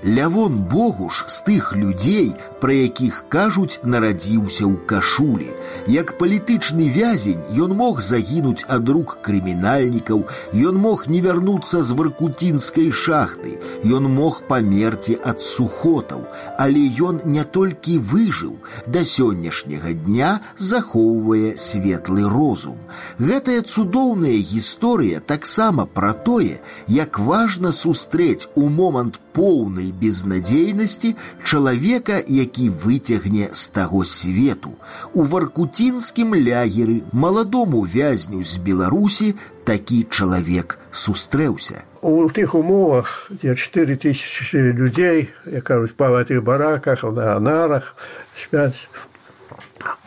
Лявон 0.04 0.58
Богуш 0.58 1.24
з 1.26 1.40
тых 1.48 1.72
людзей, 1.72 2.34
пра 2.60 2.74
якіх 2.76 3.24
кажуць, 3.32 3.80
нарадзіўся 3.88 4.68
ў 4.68 4.76
кашулі. 4.84 5.48
Як 5.88 6.12
палітычны 6.20 6.92
вязень 6.92 7.40
ён 7.56 7.72
мог 7.72 8.04
загінуць 8.04 8.68
ад 8.68 8.84
рук 8.84 9.16
крымінальнікаў, 9.24 10.28
ён 10.52 10.76
мог 10.76 11.08
не 11.08 11.24
вярнуцца 11.24 11.80
з 11.80 11.96
варкуцінскай 11.96 12.92
шахты, 12.92 13.56
ён 13.88 14.12
мог 14.12 14.42
памерці 14.44 15.16
ад 15.24 15.40
сухотаў, 15.40 16.28
але 16.60 16.84
ён 17.00 17.24
не 17.24 17.44
толькі 17.48 17.96
выжыў, 17.96 18.60
да 18.84 19.08
сённяшняга 19.08 19.96
дня 20.04 20.44
захоўвае 20.60 21.56
светлы 21.56 22.28
розум. 22.28 22.76
Гэтая 23.16 23.64
цудоўная 23.64 24.36
гісторыя 24.36 25.24
таксама 25.24 25.88
пра 25.88 26.12
тое, 26.12 26.60
як 26.92 27.18
важна 27.18 27.72
сустрэць 27.72 28.52
у 28.54 28.68
момант 28.68 29.16
поўнай 29.32 29.87
безнадзейнасці 29.88 31.14
чалавека, 31.44 32.20
які 32.26 32.70
выцягне 32.70 33.48
з 33.52 33.68
таго 33.68 34.04
свету. 34.04 34.74
У 35.14 35.22
варкуцінскім 35.22 36.34
лягеры 36.34 37.02
маладому 37.12 37.86
вязню 37.86 38.44
з 38.44 38.56
Беларусі 38.58 39.34
такі 39.64 40.06
чалавек 40.10 40.78
сустрэўся. 40.92 41.84
У 42.04 42.28
тых 42.28 42.54
умовах, 42.54 43.30
дзе 43.30 43.56
4 43.56 43.96
тысячи 43.96 44.56
людзей, 44.56 45.30
як 45.46 45.64
кажуць 45.64 45.96
па 45.96 46.12
гэтых 46.12 46.44
бараках, 46.44 47.02
на 47.02 47.40
нарах 47.40 47.96
спяць 48.36 48.76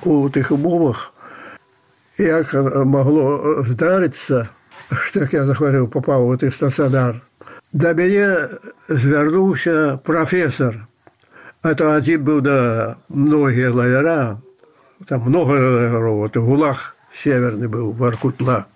у 0.05 0.29
тых 0.29 0.51
умовах, 0.51 1.11
як 2.17 2.53
магло 2.85 3.63
здарыцца, 3.65 4.49
што 4.89 5.25
як 5.25 5.33
я 5.33 5.45
захварэў 5.45 5.89
папаў 5.89 6.29
у 6.29 6.37
тых 6.37 6.53
стацыянар, 6.53 7.21
да 7.71 7.93
мяне 7.93 8.49
звярнуўся 8.87 9.99
прафесор. 10.03 10.87
Это 11.63 11.95
адзін 11.97 12.23
быў 12.23 12.41
да 12.41 12.97
многія 13.09 13.73
лаяра, 13.73 14.39
там 15.07 15.21
много 15.21 15.51
лаяров, 15.51 16.25
это 16.25 16.39
гулах 16.39 16.95
северны 17.23 17.67
быў 17.67 17.91
варкутла. 17.91 18.67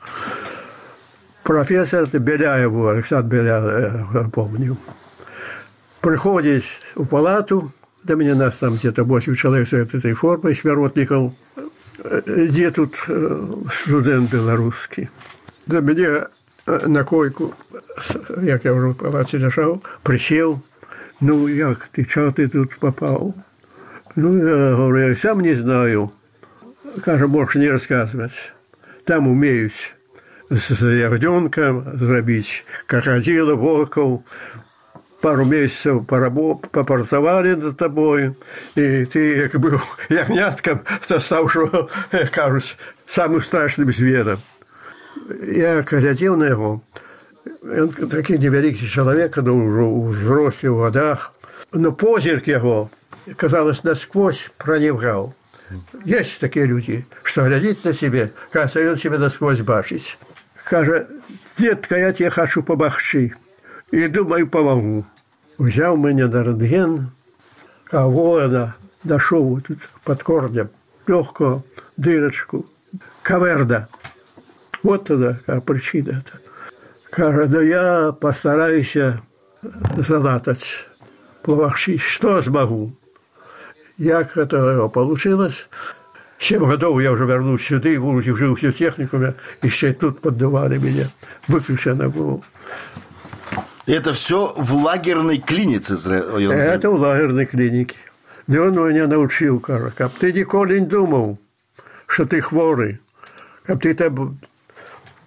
Профессор 1.43 2.07
Беляеву, 2.07 2.87
Александр 2.89 3.35
Беляев, 3.35 4.31
помню. 4.31 4.77
Приходит 6.01 6.63
в 6.95 7.05
палату, 7.05 7.71
до 8.03 8.15
меня 8.15 8.35
нас 8.35 8.55
там 8.59 8.75
где-то 8.75 9.03
8 9.03 9.35
человек 9.35 9.67
с 9.67 9.73
этой 9.73 10.13
формой, 10.13 10.55
смиротников, 10.55 11.33
где 12.25 12.71
тут 12.71 12.95
студент 13.83 14.31
белорусский. 14.31 15.09
До 15.67 15.81
меня 15.81 16.27
на 16.65 17.03
койку, 17.03 17.53
як 18.41 18.65
я 18.65 18.73
уже 18.73 18.87
в 18.87 18.95
палаце 18.95 19.37
лежал, 19.37 19.81
присел. 20.03 20.61
Ну, 21.19 21.47
як 21.47 21.89
ты, 21.91 22.05
чего 22.05 22.31
ты 22.31 22.47
тут 22.47 22.77
попал? 22.77 23.35
Ну, 24.15 24.37
я 24.37 24.75
говорю, 24.75 25.09
я 25.09 25.15
сам 25.15 25.41
не 25.41 25.53
знаю. 25.53 26.11
Кажа, 27.03 27.27
можешь 27.27 27.55
не 27.55 27.69
рассказывать. 27.69 28.53
Там 29.05 29.27
умеют 29.27 29.73
с 30.49 30.69
ягненком 30.81 31.97
зрабіць 31.97 32.65
крокодила, 32.85 33.53
волков, 33.53 34.21
пару 35.21 35.45
месяцев 35.45 36.05
попрацавалі 36.71 37.55
над 37.55 37.77
тобой, 37.77 38.35
и 38.75 39.05
ты 39.05 39.47
як 39.47 39.55
быў 39.55 39.79
ягняткам, 40.09 40.81
то 41.07 41.19
стаў, 41.19 41.47
што, 41.47 41.89
кажуць, 42.33 42.75
самым 43.07 43.41
страшным 43.41 43.91
звером 43.93 44.39
Я 45.28 45.80
глядзеў 45.82 46.36
на 46.36 46.52
яго 46.52 46.70
ён 47.66 47.90
такі 48.10 48.38
невялікі 48.38 48.86
чалавек 48.86 49.38
ну, 49.42 49.54
ўжо 49.66 49.84
ў 49.86 49.98
узросце 50.10 50.66
ў 50.70 50.76
годах 50.86 51.32
но 51.72 51.92
позірк 51.92 52.46
яго 52.48 52.90
казалось 53.36 53.82
насквозь 53.84 54.50
пранівгаў 54.58 55.34
есть 56.04 56.38
такія 56.38 56.66
людзі 56.70 57.02
што 57.22 57.46
глядзіць 57.48 57.82
на 57.82 57.92
сябе 57.92 58.30
кажа 58.54 58.82
ён 58.86 58.98
себе 59.02 59.18
насквозь 59.18 59.66
бачыць 59.66 60.14
кажа 60.64 61.06
детка 61.58 61.98
я 61.98 62.12
тебе 62.12 62.30
хачу 62.30 62.62
памагчы 62.62 63.34
і 63.90 64.08
думаю 64.08 64.46
памагу 64.46 65.04
узяў 65.58 65.98
мяне 65.98 66.30
на 66.30 66.42
рэнтген 66.46 67.10
кавода 67.90 68.74
дашоў 69.02 69.60
тут 69.66 69.78
под 70.04 70.22
корнем 70.22 70.70
лёгкую 71.06 71.62
дырочку 71.96 72.66
каверда 73.22 73.88
вот 74.86 75.04
тогда 75.04 75.34
какая 75.34 75.60
причина. 75.60 76.22
-то. 76.24 76.38
Кажа, 77.10 77.46
да 77.46 77.62
я 77.62 78.12
постараюсь 78.12 78.96
залатать 80.08 80.64
плавахши, 81.42 81.98
что 81.98 82.42
смогу. 82.42 82.92
Як 83.98 84.36
это 84.36 84.88
получилось? 84.88 85.66
Семь 86.38 86.66
годов 86.66 87.00
я 87.00 87.12
уже 87.12 87.24
вернусь 87.24 87.66
сюда, 87.66 87.88
и 87.88 87.98
будучи 87.98 88.34
жил 88.34 88.54
всю 88.54 88.72
техникуме, 88.72 89.34
еще 89.62 89.92
тут 89.92 90.20
поддували 90.20 90.78
меня, 90.78 91.06
выключено 91.48 92.08
было. 92.08 92.40
Это 93.86 94.12
все 94.12 94.52
в 94.56 94.74
лагерной 94.74 95.38
клинице? 95.38 95.94
Это 95.94 96.90
в 96.90 97.00
лагерной 97.00 97.46
клинике. 97.46 97.96
Да 98.46 98.62
он 98.62 98.74
меня 98.74 99.06
научил, 99.06 99.60
как 99.60 100.12
ты 100.20 100.32
никогда 100.32 100.78
не 100.78 100.86
думал, 100.86 101.38
что 102.06 102.26
ты 102.26 102.40
хворый, 102.40 103.00
как 103.64 103.80
ты 103.80 103.94
там 103.94 104.38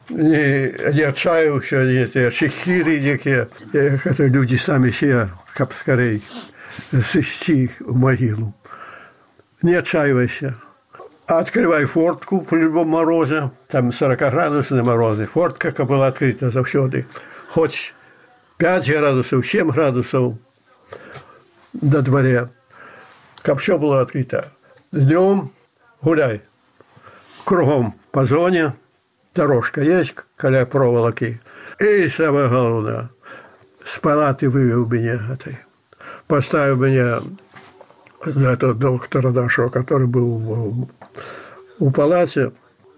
не, 0.10 1.02
отчаивался, 1.04 1.78
эти 1.78 2.32
чехиры, 2.32 2.98
якія, 2.98 3.48
это 3.74 4.26
люди 4.26 4.58
сами 4.58 4.91
себе, 4.91 5.30
как 5.54 5.74
скорей, 5.74 6.24
сысти 6.91 7.72
в 7.80 7.95
могилу. 7.95 8.54
Не 9.62 9.76
отчаивайся. 9.76 10.56
Открывай 11.26 11.86
фортку 11.86 12.41
при 12.41 12.62
любом 12.62 12.89
морозе, 12.89 13.52
там 13.67 13.89
40-градусные 13.89 14.84
морозы. 14.84 15.26
Фортка 15.26 15.72
как 15.72 15.88
была 15.88 16.08
открыта 16.08 16.50
завсёды. 16.50 17.06
Хоть 17.50 17.93
5 18.58 18.88
градусов, 18.89 19.48
7 19.48 19.69
градусов 19.69 20.34
на 21.74 22.02
дворе. 22.02 22.50
Как 23.43 23.60
все 23.60 23.78
было 23.78 24.02
открыто. 24.02 24.52
Днем 24.91 25.52
гуляй. 26.02 26.41
Кругом 27.45 27.93
по 28.12 28.26
зоне– 28.26 28.74
дорожка 29.33 29.81
есть 29.81 30.15
каля 30.35 30.65
проволоки. 30.65 31.39
И 31.79 32.07
самое 32.09 32.49
главное, 32.49 33.09
с 33.85 33.99
палаты 33.99 34.49
вывел 34.49 34.85
меня 34.85 35.19
этой. 35.31 35.59
Поставил 36.27 36.77
меня 36.77 37.21
этого 38.25 38.73
доктора 38.73 39.31
нашего, 39.31 39.69
который 39.69 40.07
был 40.07 40.89
у 41.79 41.91
палате, 41.91 42.51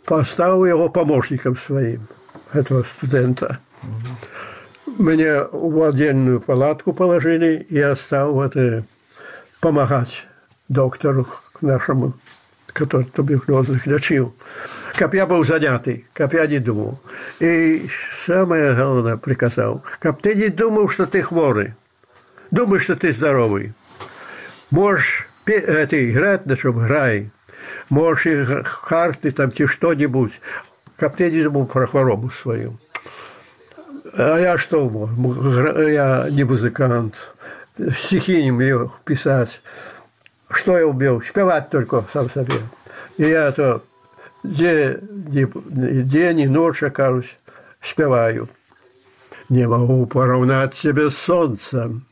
поставил 0.05 0.65
его 0.65 0.89
помощником 0.89 1.55
своим, 1.57 2.07
этого 2.51 2.83
студента. 2.97 3.59
Мне 4.85 5.43
в 5.51 5.83
отдельную 5.83 6.41
палатку 6.41 6.93
положили, 6.93 7.65
и 7.69 7.75
я 7.75 7.95
стал 7.95 8.41
это, 8.41 8.83
помогать 9.61 10.25
доктору 10.67 11.27
нашему 11.61 12.13
который 12.73 13.05
туберкулезных 13.05 13.85
лечил. 13.87 14.35
Каб 14.95 15.13
я 15.13 15.25
был 15.25 15.45
занятый, 15.45 16.05
каб 16.13 16.33
я 16.33 16.47
не 16.47 16.59
думал. 16.59 16.99
И 17.39 17.89
самое 18.25 18.73
главное 18.73 19.17
приказал, 19.17 19.83
каб 19.99 20.21
ты 20.21 20.35
не 20.35 20.49
думал, 20.49 20.89
что 20.89 21.05
ты 21.05 21.21
хворый. 21.21 21.73
думаешь, 22.51 22.83
что 22.83 22.95
ты 22.95 23.13
здоровый. 23.13 23.73
Можешь 24.69 25.27
это, 25.45 26.09
играть, 26.09 26.45
на 26.45 26.55
чем 26.57 26.77
грай. 26.77 27.31
Можешь 27.89 28.25
и 28.25 28.45
карты 28.87 29.31
там, 29.31 29.51
те 29.51 29.67
что-нибудь. 29.67 30.31
Как 30.97 31.15
ты 31.15 31.31
не 31.31 31.43
думал 31.43 31.65
про 31.65 31.87
хворобу 31.87 32.29
свою. 32.29 32.77
А 34.13 34.37
я 34.37 34.57
что? 34.57 35.09
Я 35.87 36.27
не 36.29 36.43
музыкант. 36.43 37.15
Стихи 38.05 38.43
не 38.43 38.51
умею 38.51 38.91
писать. 39.05 39.61
Что 40.53 40.77
я 40.77 40.87
умел? 40.87 41.21
Спевать 41.21 41.69
только 41.69 42.05
сам 42.13 42.29
себе. 42.29 42.53
И 43.17 43.23
я 43.23 43.51
то 43.51 43.83
день 44.43 46.39
и 46.39 46.47
ночь, 46.47 46.83
кажусь, 46.93 47.37
спеваю. 47.81 48.49
Не 49.49 49.67
могу 49.67 50.05
поравнать 50.05 50.75
себе 50.75 51.09
с 51.09 51.17
солнцем, 51.17 52.05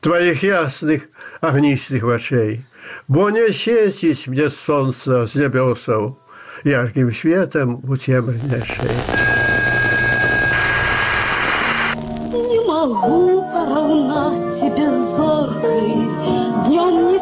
Твоих 0.00 0.42
ясных 0.42 1.04
огнистых 1.40 2.04
очей, 2.04 2.64
Бо 3.08 3.30
не 3.30 3.52
светить 3.52 4.26
мне 4.26 4.50
солнце 4.50 5.26
с 5.26 5.34
небесов 5.34 6.16
Ярким 6.62 7.12
светом 7.12 7.80
у 7.88 7.96
темной 7.96 8.38
шеи. 8.38 9.34
могу 12.86 13.42
поравнать 13.52 14.60
тебе 14.60 14.90
зоркой, 14.90 15.90
Днем 16.66 17.06
не 17.06 17.18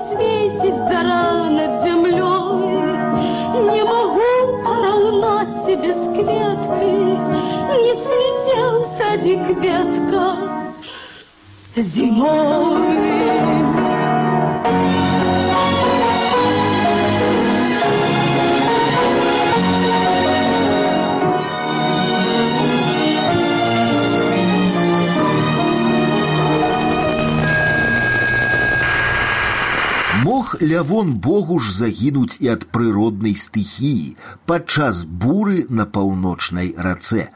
зимой. 11.82 12.97
лявон 30.62 31.13
Богу 31.13 31.60
ж 31.60 31.73
загінуць 31.73 32.38
і 32.39 32.51
ад 32.53 32.65
прыроднай 32.73 33.36
стыхіі 33.39 34.15
падчас 34.49 35.03
буры 35.06 35.65
на 35.69 35.86
паўночнай 35.86 36.73
рацэ. 36.77 37.30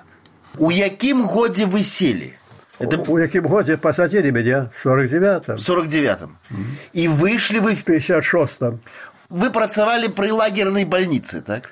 У 0.58 0.72
якім 0.72 1.24
годзе 1.26 1.66
вы 1.66 1.84
селі? 1.88 2.34
Это... 2.80 2.98
У 3.08 3.20
якім 3.20 3.46
годзе 3.46 3.78
пасадзілі 3.78 4.32
мяне 4.32 4.70
49 4.82 5.60
49 5.60 6.22
mm 6.22 6.28
-hmm. 6.52 6.64
і 6.94 7.08
выйшлі 7.10 7.60
вы 7.60 7.74
в 7.76 7.84
56 7.84 8.62
вы 9.30 9.52
працавалі 9.52 10.08
пры 10.08 10.32
лагернай 10.32 10.86
бальніцы 10.86 11.42
так 11.42 11.70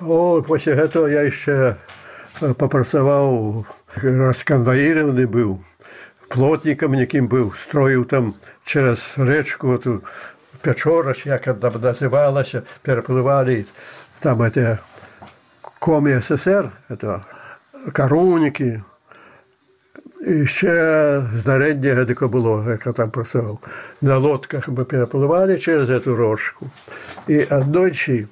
о 0.00 0.42
после 0.42 0.74
гэтага 0.74 1.08
я 1.08 1.22
яшчэ 1.22 1.74
папрацаваў 2.40 3.64
расканваіраваны 4.02 5.26
быў 5.26 5.58
плотнікам 6.28 6.94
якім 6.94 7.28
быў 7.28 7.54
строіў 7.68 8.04
там 8.04 8.34
через 8.64 8.98
рэчку 9.16 9.74
эту 9.74 10.02
Печора, 10.64 11.14
як 11.26 11.44
там 11.60 11.80
называлася, 11.80 12.64
переплывали 12.82 13.66
там 14.20 14.40
это 14.40 14.80
коми 15.78 16.18
СССР, 16.20 16.72
это 16.88 17.22
коровники, 17.92 18.82
і 20.26 20.46
ще 20.46 21.22
здарення 21.34 22.04
таке 22.04 22.26
було, 22.26 22.66
як 22.68 22.86
я 22.86 22.92
там 22.92 23.10
працював. 23.10 23.58
На 24.02 24.18
лодках 24.18 24.68
ми 24.68 24.84
перепливали 24.84 25.58
через 25.58 26.04
цю 26.04 26.16
рожку. 26.16 26.66
І 27.28 27.44
одночі, 27.44 28.26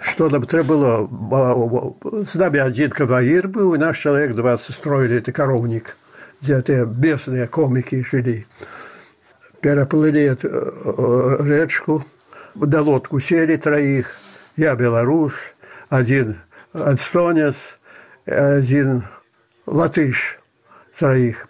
що 0.00 0.28
нам 0.28 0.42
треба 0.42 0.68
було, 0.68 1.94
з 2.32 2.34
нами 2.34 2.62
один 2.62 2.90
каваїр 2.90 3.48
був, 3.48 3.76
і 3.76 3.78
наш 3.78 4.02
чоловік 4.02 4.34
20 4.34 4.76
строили 4.76 5.16
это 5.18 5.32
коровник, 5.32 5.96
где 6.42 6.62
те 6.62 6.84
местные 6.84 7.46
комики 7.46 8.04
жили 8.10 8.44
переплыли 9.60 10.36
э, 10.40 11.36
речку, 11.40 12.04
до 12.54 12.82
лодку 12.82 13.20
сели 13.20 13.56
троих, 13.56 14.12
я 14.56 14.76
белорус, 14.76 15.32
один 15.88 16.38
эстонец, 16.72 17.56
один 18.24 19.02
латыш 19.66 20.38
троих. 21.01 21.47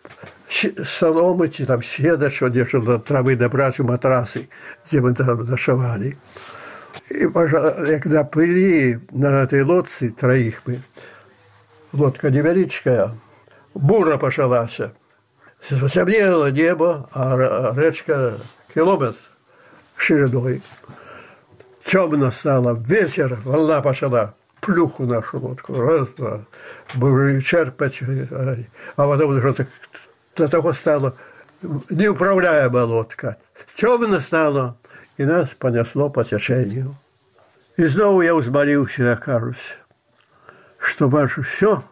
Соломы, 0.99 1.49
там 1.49 1.83
седа, 1.83 2.29
что 2.29 2.47
держали 2.47 2.97
травы 2.99 3.35
добрать 3.35 3.79
у 3.79 3.83
матрасы, 3.83 4.47
где 4.87 5.01
мы 5.01 5.13
там 5.13 5.45
зашивали. 5.45 6.17
И 7.09 7.27
когда 7.99 8.23
плыли 8.23 9.01
на 9.11 9.43
этой 9.43 9.63
лодце 9.63 10.09
троих 10.09 10.61
мы, 10.65 10.81
лодка 11.91 12.29
невеличкая, 12.29 13.11
бура 13.73 14.17
пошалась. 14.17 14.79
Темнело 15.69 16.49
небо, 16.49 17.09
а 17.13 17.73
речка 17.75 18.39
километр 18.73 19.17
шириной. 19.97 20.61
Темно 21.85 22.31
стало. 22.31 22.73
Вечер 22.73 23.37
волна 23.43 23.81
пошла. 23.81 24.33
Плюху 24.61 25.05
нашу 25.05 25.39
лодку. 25.39 25.73
Раз, 25.73 26.07
два. 26.17 26.41
Будем 26.95 27.41
черпать. 27.41 27.99
А 28.01 29.07
потом 29.07 29.35
уже 29.35 29.53
так, 29.53 29.67
до 30.35 30.47
того 30.47 30.73
стало 30.73 31.15
неуправляемая 31.89 32.85
лодка. 32.85 33.37
Темно 33.75 34.19
стало, 34.21 34.77
и 35.17 35.25
нас 35.25 35.49
понесло 35.57 36.09
по 36.09 36.23
течению. 36.23 36.95
И 37.77 37.87
снова 37.87 38.21
я 38.21 38.35
взмолился, 38.35 39.03
я 39.03 39.15
кажусь, 39.15 39.77
что 40.79 41.09
ваше 41.09 41.41
все 41.43 41.83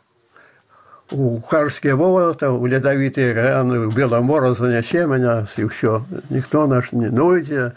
у 1.12 1.42
Харские 1.42 1.96
ворота, 1.96 2.52
у 2.52 2.66
ледовитые 2.66 3.34
раны, 3.34 3.80
у 3.80 3.90
Беломора 3.90 4.54
занесе 4.54 5.06
меня, 5.06 5.46
и 5.58 5.68
все. 5.68 6.06
Никто 6.30 6.68
наш 6.68 6.92
не 6.92 7.10
нойдет. 7.10 7.76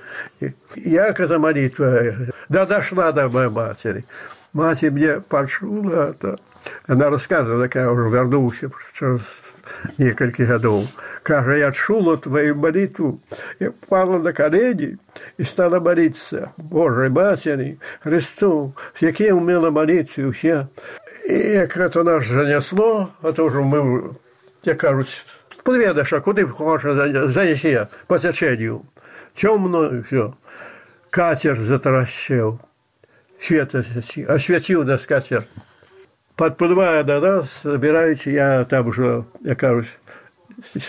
Я 0.77 1.07
эта 1.09 1.39
молитва, 1.39 2.01
да 2.49 2.67
дошла 2.67 3.13
до 3.13 3.29
моей 3.29 3.49
матери. 3.49 4.05
Мать 4.53 4.83
мне 4.83 5.21
почула 5.21 6.11
это. 6.11 6.39
Она 6.87 7.11
рассказывала, 7.11 7.63
как 7.69 7.77
я 7.77 7.91
уже 7.91 8.09
вернулся 8.11 8.71
через 8.95 9.21
несколько 9.99 10.45
годов. 10.45 10.85
Каже, 11.23 11.59
я 11.59 11.73
чула 11.73 12.17
твою 12.19 12.55
молитву. 12.55 13.21
Я 13.59 13.73
пала 13.89 14.19
на 14.19 14.33
колени 14.33 14.99
и 15.39 15.45
стала 15.45 15.81
молиться. 15.81 16.53
Боже, 16.57 17.09
Матери, 17.09 17.79
Христу, 18.03 18.75
яким 19.01 19.39
умела 19.39 19.71
молиться 19.71 20.29
все. 20.29 20.67
І 21.29 21.35
як 21.35 21.91
то 21.91 22.05
нас 22.05 22.27
занесло, 22.27 23.09
а 23.23 23.33
то 23.33 23.47
вже 23.47 23.61
ми, 23.61 24.03
як 24.65 24.79
кажуть, 24.79 25.27
подведеш, 25.63 26.13
а 26.13 26.21
куди 26.21 26.45
хочеш 26.45 26.93
занеси 27.33 27.87
по 28.07 28.19
течению. 28.19 28.83
Темно 29.35 29.87
и 29.87 30.03
все. 30.03 30.35
Катер 31.11 31.57
затаращил. 31.59 32.61
Свет 33.43 33.75
осветил 33.75 34.85
нас 34.85 35.03
катер. 35.03 35.47
Подплывая 36.37 37.03
до 37.03 37.21
нас, 37.21 37.49
собираете, 37.63 38.33
я 38.33 38.65
там 38.65 38.87
уже, 38.89 39.25
я 39.43 39.55
кажусь, 39.55 39.89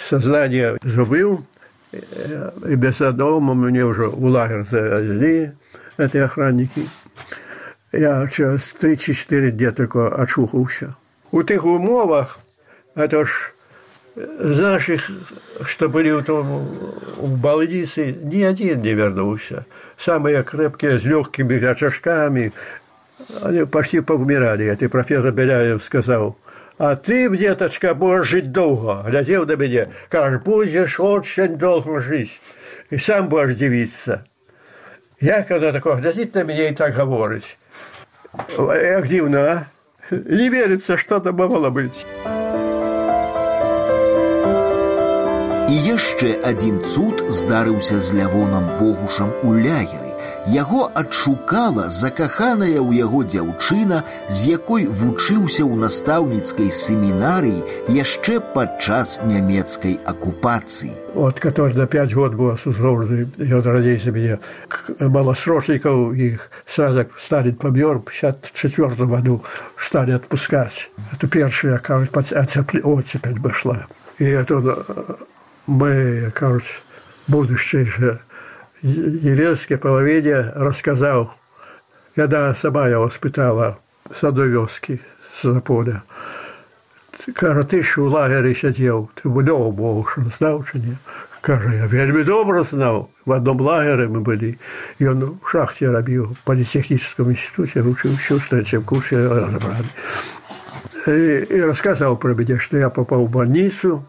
сознание 0.10 0.78
забыл, 0.84 1.46
и 1.92 2.76
без 2.76 2.98
дома 2.98 3.54
мне 3.54 3.84
уже 3.84 4.08
в 4.08 4.26
лагерь 4.26 4.66
завезли, 4.70 5.52
эти 5.98 6.18
охранники. 6.18 6.88
Я 7.92 8.28
через 8.28 8.62
3-4 8.82 9.52
дні 9.52 9.72
тільки 9.72 10.00
очухався. 10.00 10.94
У 11.32 11.44
тих 11.44 11.66
умовах, 11.66 12.40
это 12.96 13.26
ж 13.26 13.54
з 14.16 14.60
наших, 14.60 15.10
что 15.66 15.90
были 15.90 16.12
в, 16.12 16.24
том, 16.24 16.68
в 17.18 17.38
больнице, 17.38 18.14
ни 18.24 18.44
один 18.44 18.82
не 18.82 18.94
вернулся. 18.94 19.66
Самые 20.04 20.44
крепкие, 20.44 21.00
с 21.00 21.04
легкими 21.04 21.64
очажками, 21.64 22.52
они 23.42 23.66
почти 23.66 24.02
повмирали. 24.02 24.66
Это 24.66 24.90
профессор 24.90 25.32
Беляев 25.32 25.82
сказал, 25.84 26.38
а 26.78 26.96
ты, 26.96 27.30
деточка, 27.38 27.94
будешь 27.94 28.28
жить 28.28 28.52
долго. 28.52 29.04
Глядел 29.08 29.46
на 29.46 29.56
меня, 29.56 29.88
кажешь, 30.10 30.42
будешь 30.42 31.00
очень 31.00 31.56
долго 31.56 32.02
жить. 32.02 32.32
И 32.90 32.98
сам 32.98 33.30
будешь 33.30 33.56
дивиться. 33.56 34.26
Я, 35.22 35.44
когда 35.44 35.72
такое 35.72 35.96
глядит 35.96 36.36
на 36.36 36.44
меня 36.44 36.70
и 36.70 36.76
так 36.76 36.96
говорит, 36.96 37.44
як 38.58 39.08
дзіўна, 39.08 39.40
а? 39.40 39.66
Не 40.12 40.50
верится, 40.50 40.98
что 40.98 41.18
это 41.18 41.32
могло 41.32 41.72
быть. 41.72 42.06
І 45.73 45.77
яшчэ 45.85 46.39
адзін 46.49 46.83
цуд 46.85 47.25
здарыўся 47.29 48.01
з 48.01 48.21
лявонам 48.21 48.71
богушам 48.81 49.33
у 49.45 49.55
лягеры, 49.55 50.09
Яго 50.49 50.89
адшукала 50.95 51.91
закаханая 51.93 52.81
ў 52.81 52.97
яго 52.97 53.21
дзяўчына, 53.21 53.99
з 54.33 54.57
якой 54.57 54.87
вучыўся 54.89 55.61
ў 55.69 55.77
настаўніцкай 55.77 56.73
семінарыі 56.73 57.61
яшчэ 57.93 58.41
падчас 58.55 59.21
нямецкай 59.29 59.99
акупацыі. 60.09 60.97
Вот, 61.13 61.41
который 61.41 61.77
на 61.77 61.87
пять 61.87 62.15
год 62.15 62.35
был 62.35 62.57
осужден, 62.57 63.29
и 63.37 63.53
вот 63.53 63.67
родился 63.67 64.11
меня 64.11 64.39
малосрочников, 64.99 66.15
их 66.15 66.49
сразу 66.75 67.05
стали 67.21 67.51
помер, 67.53 67.99
в 67.99 68.05
54 68.05 69.05
году 69.05 69.45
стали 69.77 70.13
отпускать. 70.13 70.89
Это 71.13 71.29
первая, 71.29 71.79
кажется, 71.79 72.41
оцепить 72.41 73.43
пошла. 73.43 73.87
И 74.17 74.25
это 74.25 74.79
мы, 75.67 76.33
кажется, 76.35 76.73
будущее 77.27 77.87
же 77.87 78.21
еврейской 78.83 79.77
половине 79.77 80.53
рассказал, 80.55 81.35
когда 82.15 82.55
сама 82.55 82.89
я 82.89 82.99
воспитала 82.99 83.79
садовёски 84.21 85.01
с 85.41 85.53
запода. 85.53 86.03
Каже, 87.35 87.65
ти 87.65 87.83
ж 87.83 88.01
у 88.01 88.09
лагері 88.09 88.55
сидів, 88.55 89.09
ти 89.15 89.29
вдома 89.29 89.71
був, 89.71 90.09
що 90.09 90.23
знав 90.39 90.69
чи 90.73 90.79
ні? 90.79 90.97
Каже, 91.41 91.77
я 91.77 91.87
вельми 91.87 92.25
добре 92.25 92.65
знав. 92.65 93.09
В 93.27 93.31
одном 93.31 93.61
лагере 93.61 94.09
мы 94.09 94.21
были. 94.21 94.59
И 94.99 95.07
он 95.07 95.39
в 95.43 95.51
шахте 95.51 95.91
робил, 95.91 96.35
в 96.35 96.45
политехническом 96.45 97.31
институте, 97.31 97.83
учился 97.83 98.35
в 98.35 98.49
третьем 98.49 98.83
курсе 98.83 99.17
разобрали. 99.17 99.85
И, 101.07 101.47
и 101.51 101.61
рассказал 101.61 102.17
про 102.17 102.35
меня, 102.35 102.59
что 102.59 102.77
я 102.77 102.91
попал 102.91 103.27
в 103.27 103.31
больницу 103.31 104.05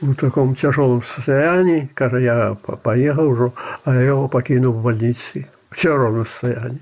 в 0.00 0.14
таком 0.14 0.54
тяжелом 0.54 1.02
состоянии. 1.02 1.90
Каже, 1.94 2.22
я 2.22 2.56
поехал 2.82 3.28
уже, 3.28 3.52
а 3.84 3.94
я 3.94 4.00
его 4.00 4.28
покинул 4.28 4.72
в 4.72 4.82
больнице 4.82 5.46
в 5.70 5.76
тяжелом 5.76 6.26
состоянии. 6.26 6.80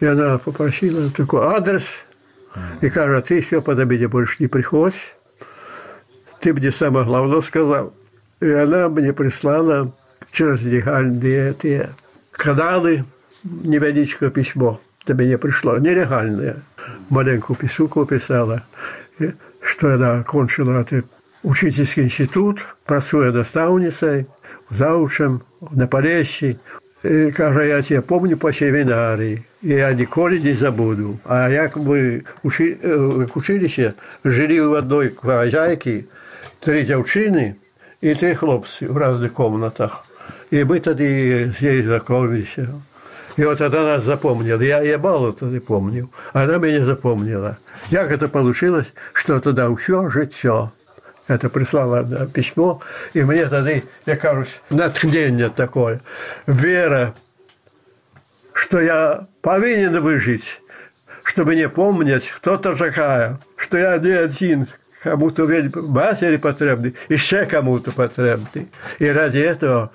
И 0.00 0.06
она 0.06 0.38
попросила 0.38 1.10
такой 1.10 1.44
адрес– 1.46 1.84
и 2.80 2.88
кажет, 2.88 3.26
ты 3.26 3.40
все 3.40 3.60
под 3.60 3.78
обеде 3.78 4.08
больше 4.08 4.36
не 4.38 4.46
приходь. 4.46 4.94
Ты 6.40 6.52
мне 6.52 6.72
самое 6.72 7.04
главное 7.04 7.40
сказал. 7.42 7.92
И 8.40 8.50
она 8.50 8.88
мне 8.88 9.12
прислала 9.12 9.92
через 10.30 10.60
легальные 10.62 11.50
эти 11.50 11.88
каналы 12.30 13.04
невеличкое 13.42 14.30
письмо. 14.30 14.80
До 15.06 15.14
меня 15.14 15.38
пришло, 15.38 15.78
нелегальное. 15.78 16.56
Маленькую 17.08 17.56
писуку 17.56 18.06
писала, 18.06 18.62
что 19.60 19.94
она 19.94 20.20
окончила 20.20 20.80
этот 20.80 21.06
учительский 21.43 22.03
институт, 22.03 22.59
працуя 22.85 23.31
наставницей, 23.31 24.27
заучем 24.69 25.43
на 25.71 25.87
Полесье. 25.87 26.59
И, 27.03 27.31
каже, 27.31 27.67
я 27.67 27.81
тебя 27.81 28.01
помню 28.01 28.37
по 28.37 28.51
семинарии 28.51 29.45
я 29.61 29.93
ніколи 29.93 30.39
не 30.39 30.53
забуду. 30.53 31.19
А 31.25 31.49
як 31.49 31.75
мы 31.75 32.23
учи, 32.43 32.77
в 32.81 33.37
училище 33.37 33.93
жили 34.23 34.59
в 34.59 34.73
одной 34.73 35.15
хозяйке, 35.21 36.05
три 36.61 36.85
дзяўчыны 36.85 37.55
и 38.01 38.13
три 38.13 38.33
хлопцы 38.33 38.87
в 38.87 38.97
разных 38.97 39.33
комнатах. 39.33 40.05
И 40.51 40.63
мы 40.63 40.79
тоді 40.79 41.53
здесь 41.57 41.85
знакомились. 41.85 42.57
И 43.37 43.43
вот 43.43 43.61
она 43.61 43.83
нас 43.83 44.03
запомнила. 44.03 44.61
Я, 44.61 44.81
я 44.81 44.97
мало 44.97 45.33
тогда 45.33 45.59
помню. 45.59 46.09
Она 46.33 46.57
меня 46.57 46.85
запомнила. 46.85 47.57
Как 47.91 48.11
это 48.11 48.27
получилось, 48.27 48.87
что 49.13 49.39
тогда 49.39 49.73
все 49.75 50.09
життя. 50.09 50.71
Это 51.26 51.48
прислала 51.48 52.26
письмо, 52.26 52.80
и 53.14 53.22
мне 53.22 53.46
тогда, 53.46 53.70
я 54.06 54.16
кажусь, 54.16 54.60
натхнение 54.70 55.48
такое. 55.48 56.00
Вера 56.46 57.14
что 58.54 58.80
я 58.80 59.26
повинен 59.42 60.00
выжить, 60.00 60.62
чтобы 61.24 61.54
не 61.56 61.68
помнить, 61.68 62.30
кто 62.36 62.56
то 62.56 62.74
такая, 62.74 63.38
что 63.56 63.76
я 63.76 63.98
не 63.98 64.10
один, 64.10 64.68
кому-то 65.02 65.46
матери 65.82 66.36
потребный, 66.36 66.94
еще 67.08 67.44
кому-то 67.44 67.92
потребный. 67.92 68.68
И 68.98 69.06
ради 69.06 69.38
этого 69.38 69.90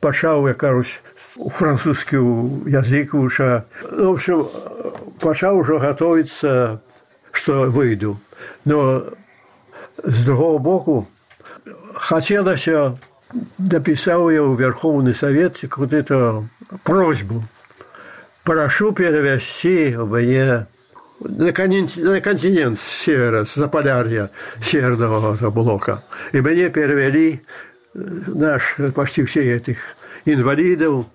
пошел, 0.00 0.46
я 0.46 0.54
кажусь, 0.54 1.00
французский 1.34 2.16
язык 2.16 3.14
уже. 3.14 3.64
В 3.90 4.10
общем, 4.10 4.48
пошел 5.18 5.56
уже 5.56 5.78
готовиться, 5.78 6.80
что 7.32 7.62
выйду. 7.70 8.20
Но 8.64 9.04
с 10.04 10.24
другого 10.24 10.58
боку, 10.58 11.08
хотелось, 11.94 12.68
написал 13.58 14.30
я 14.30 14.42
в 14.42 14.58
Верховный 14.58 15.14
Совет 15.14 15.58
какую-то 15.58 16.46
просьбу– 16.84 17.42
прошу 18.44 18.92
перевести 18.92 19.96
мне 19.96 20.66
на 21.20 21.52
континент, 21.52 22.78
севера, 23.04 23.46
с 23.46 23.54
Заполярья, 23.54 24.30
северного 24.62 25.50
блока. 25.50 26.04
И 26.32 26.40
мне 26.40 26.68
перевели 26.68 27.40
э, 27.94 27.98
наш, 28.26 28.76
почти 28.94 29.24
все 29.24 29.56
этих 29.56 29.78
инвалидов 30.24 31.06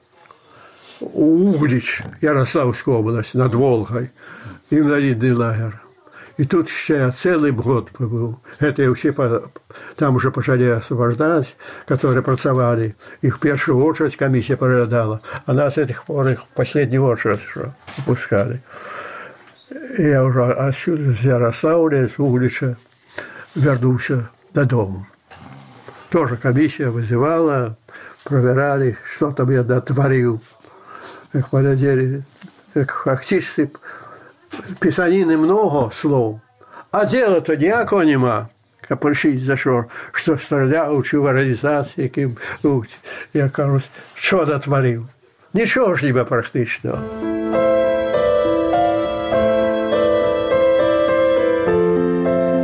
Углич, 0.99 2.01
Ярославская 2.21 2.95
область, 2.95 3.33
над 3.33 3.53
Волгой, 3.53 4.11
инвалидный 4.69 5.33
лагерь. 5.33 5.75
И 6.39 6.45
тут 6.45 6.69
ще 6.69 7.13
целый 7.21 7.51
год 7.51 7.91
побыл. 7.91 8.39
Это 8.59 8.93
все 8.95 9.11
по, 9.11 9.51
там 9.97 10.15
уже 10.15 10.31
пошли 10.31 10.69
освобождать, 10.69 11.53
которые 11.85 12.21
працевали. 12.21 12.95
Их 13.21 13.35
в 13.35 13.39
первую 13.41 13.83
очередь 13.83 14.15
комиссия 14.15 14.55
проглядала, 14.55 15.19
а 15.45 15.51
нас 15.51 15.77
этих 15.77 16.05
пор 16.05 16.29
их 16.29 16.43
в 16.43 16.47
последнюю 16.55 17.03
очередь 17.03 17.41
что 17.41 17.75
пускали. 18.05 18.61
Я 19.97 20.23
уже 20.23 20.45
отсюда, 20.45 21.13
с 21.13 21.19
Ярославля, 21.19 22.07
с 22.07 22.17
Углича, 22.17 22.77
вернулся 23.53 24.29
додому. 24.53 25.07
Тоже 26.09 26.37
комиссия 26.37 26.87
вызывала, 26.87 27.75
проверяли, 28.23 28.97
что 29.13 29.31
там 29.31 29.49
я 29.49 29.63
дотворил. 29.63 30.41
Как 31.33 31.49
полетели, 31.49 32.23
как 32.73 32.93
фактически 32.93 33.69
писанины 34.80 35.36
много 35.36 35.90
слов, 35.94 36.40
а 36.90 37.04
дела-то 37.04 37.54
ніякого 37.54 38.04
нема. 38.04 38.48
Капельшить 38.88 39.44
за 39.44 39.56
що, 39.56 39.84
що 40.12 40.38
стріляв, 40.38 41.04
чи 41.04 41.18
в 41.18 41.24
організації, 41.24 42.02
яким, 42.02 42.36
я 43.34 43.48
кажу, 43.48 43.82
що 44.14 44.44
дотворив. 44.44 45.06
Нічого 45.54 45.96
ж 45.96 46.04
ніби 46.06 46.24
практичного. 46.24 46.98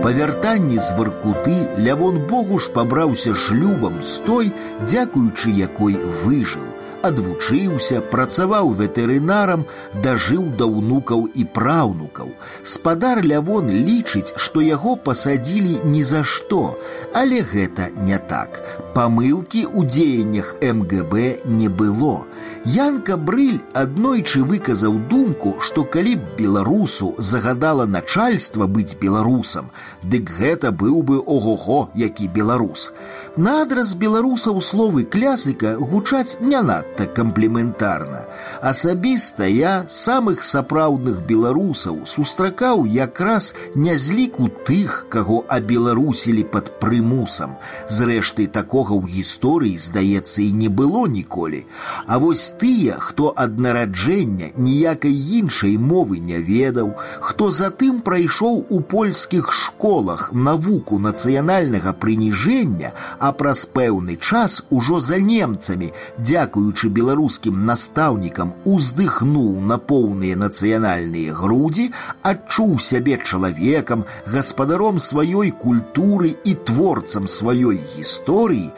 Па 0.02 0.12
вяртанні 0.12 0.78
з 0.78 0.92
варкуты 0.92 1.68
лявон 1.78 2.18
богуш 2.18 2.68
пабраўся 2.68 3.34
шлюбам 3.34 4.02
з 4.02 4.18
той, 4.18 4.52
дзякуючы 4.86 5.50
якой 5.50 5.94
выжыў 6.24 6.66
адвучыўся, 7.04 8.00
працаваў 8.12 8.72
ветэрынарам, 8.76 9.64
дажыў 10.04 10.50
да 10.60 10.68
ўнукаў 10.68 11.26
і 11.34 11.44
праўнукаў. 11.44 12.32
Спадар 12.62 13.22
Лявон 13.24 13.70
лічыць, 13.70 14.34
што 14.36 14.60
яго 14.60 14.96
пасадзілі 14.96 15.80
ні 15.84 16.02
за 16.04 16.22
што, 16.24 16.76
але 17.14 17.42
гэта 17.42 17.90
не 17.96 18.18
так. 18.18 18.60
Памылкі 18.94 19.64
ў 19.64 19.86
дзеяннях 19.86 20.56
МГБ 20.60 21.46
не 21.46 21.68
было. 21.68 22.26
Янка 22.64 23.16
Брыль 23.16 23.62
аднойчы 23.72 24.42
выказаў 24.44 24.98
думку, 25.08 25.56
што 25.60 25.84
калі 25.84 26.16
б 26.16 26.36
беларусу 26.36 27.14
загадала 27.16 27.86
начальства 27.86 28.66
быць 28.66 28.98
беларусам, 29.00 29.70
дык 30.02 30.30
гэта 30.38 30.72
быў 30.72 31.02
бы 31.02 31.20
ого-го, 31.20 31.88
які 31.94 32.28
беларус. 32.28 32.92
Надраз 33.36 33.94
беларусаў 33.94 34.60
словы 34.60 35.04
клясыка 35.04 35.76
гучаць 35.78 36.36
не 36.40 36.60
надта 36.60 36.93
камплементарна. 37.16 38.26
Асабіста 38.62 39.46
я 39.48 39.84
самых 39.88 40.42
сапраўдных 40.46 41.22
беларусаў 41.26 42.06
сустракаў 42.06 42.86
якраз 42.86 43.54
не 43.74 43.96
з 43.96 44.12
ліку 44.18 44.48
тых, 44.66 45.06
каго 45.08 45.44
абеларусілі 45.48 46.44
пад 46.52 46.72
прымусам. 46.80 47.56
Зрэшты 47.88 48.46
такога 48.46 48.94
ў 48.94 49.06
гісторыі, 49.20 49.78
здаецца, 49.78 50.42
і 50.42 50.50
не 50.52 50.68
было 50.68 51.06
ніколі. 51.06 51.64
А 52.06 52.18
вось 52.18 52.50
тыя, 52.60 52.98
хто 52.98 53.32
ад 53.36 53.58
нараджэння 53.58 54.52
ніякай 54.56 55.14
іншай 55.40 55.78
мовы 55.78 56.20
не 56.20 56.38
ведаў, 56.38 56.94
хто 57.20 57.50
затым 57.50 58.00
прайшоў 58.04 58.66
у 58.68 58.80
польскіх 58.80 59.52
школах 59.52 60.32
навуку 60.32 60.98
нацыянальнага 60.98 61.92
прыніжэння, 61.92 62.92
а 63.18 63.32
праз 63.32 63.66
пэўны 63.66 64.16
час 64.16 64.62
ужо 64.70 65.00
за 65.00 65.18
немцамі, 65.18 65.92
дзякуючы 66.18 66.83
будучы 66.84 66.90
беларускім 66.92 67.64
настаўнікам 67.64 68.52
уздыхнуў 68.68 69.60
на 69.64 69.78
поўныя 69.90 70.36
нацыянальныя 70.36 71.32
грудзі 71.32 71.88
адчуў 72.30 72.76
сябе 72.86 73.16
чалавекам 73.16 74.04
гаспадаром 74.26 75.00
сваёй 75.00 75.52
культуры 75.56 76.36
і 76.44 76.54
творцам 76.68 77.30
сваёй 77.32 77.80
гісторыі 77.96 78.68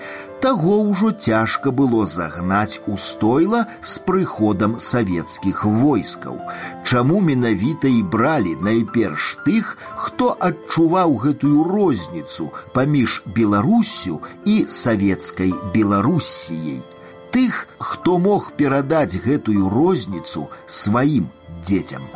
таго 0.43 0.77
ўжо 0.91 1.11
цяжка 1.27 1.71
было 1.71 2.07
загнаць 2.07 2.79
у 2.87 2.97
стойла 2.97 3.67
з 3.83 3.99
прыходам 4.07 4.79
савецкіх 4.79 5.65
войскаў. 5.65 6.39
Чаму 6.87 7.21
менавіта 7.23 7.87
і 7.87 8.03
бралі 8.15 8.57
найперш 8.59 9.37
тых, 9.47 9.77
хто 9.95 10.35
адчуваў 10.51 11.15
гэтую 11.27 11.63
розніцу 11.67 12.51
паміж 12.75 13.23
Беларуссю 13.27 14.19
і 14.47 14.67
савецкай 14.67 15.55
Беларусіяй. 15.75 16.83
Тых, 17.32 17.68
хто 17.78 18.18
мог 18.20 18.54
перадаць 18.58 19.20
гэтую 19.26 19.70
розніцу 19.70 20.48
сваім 20.68 21.30
дзецям. 21.64 22.08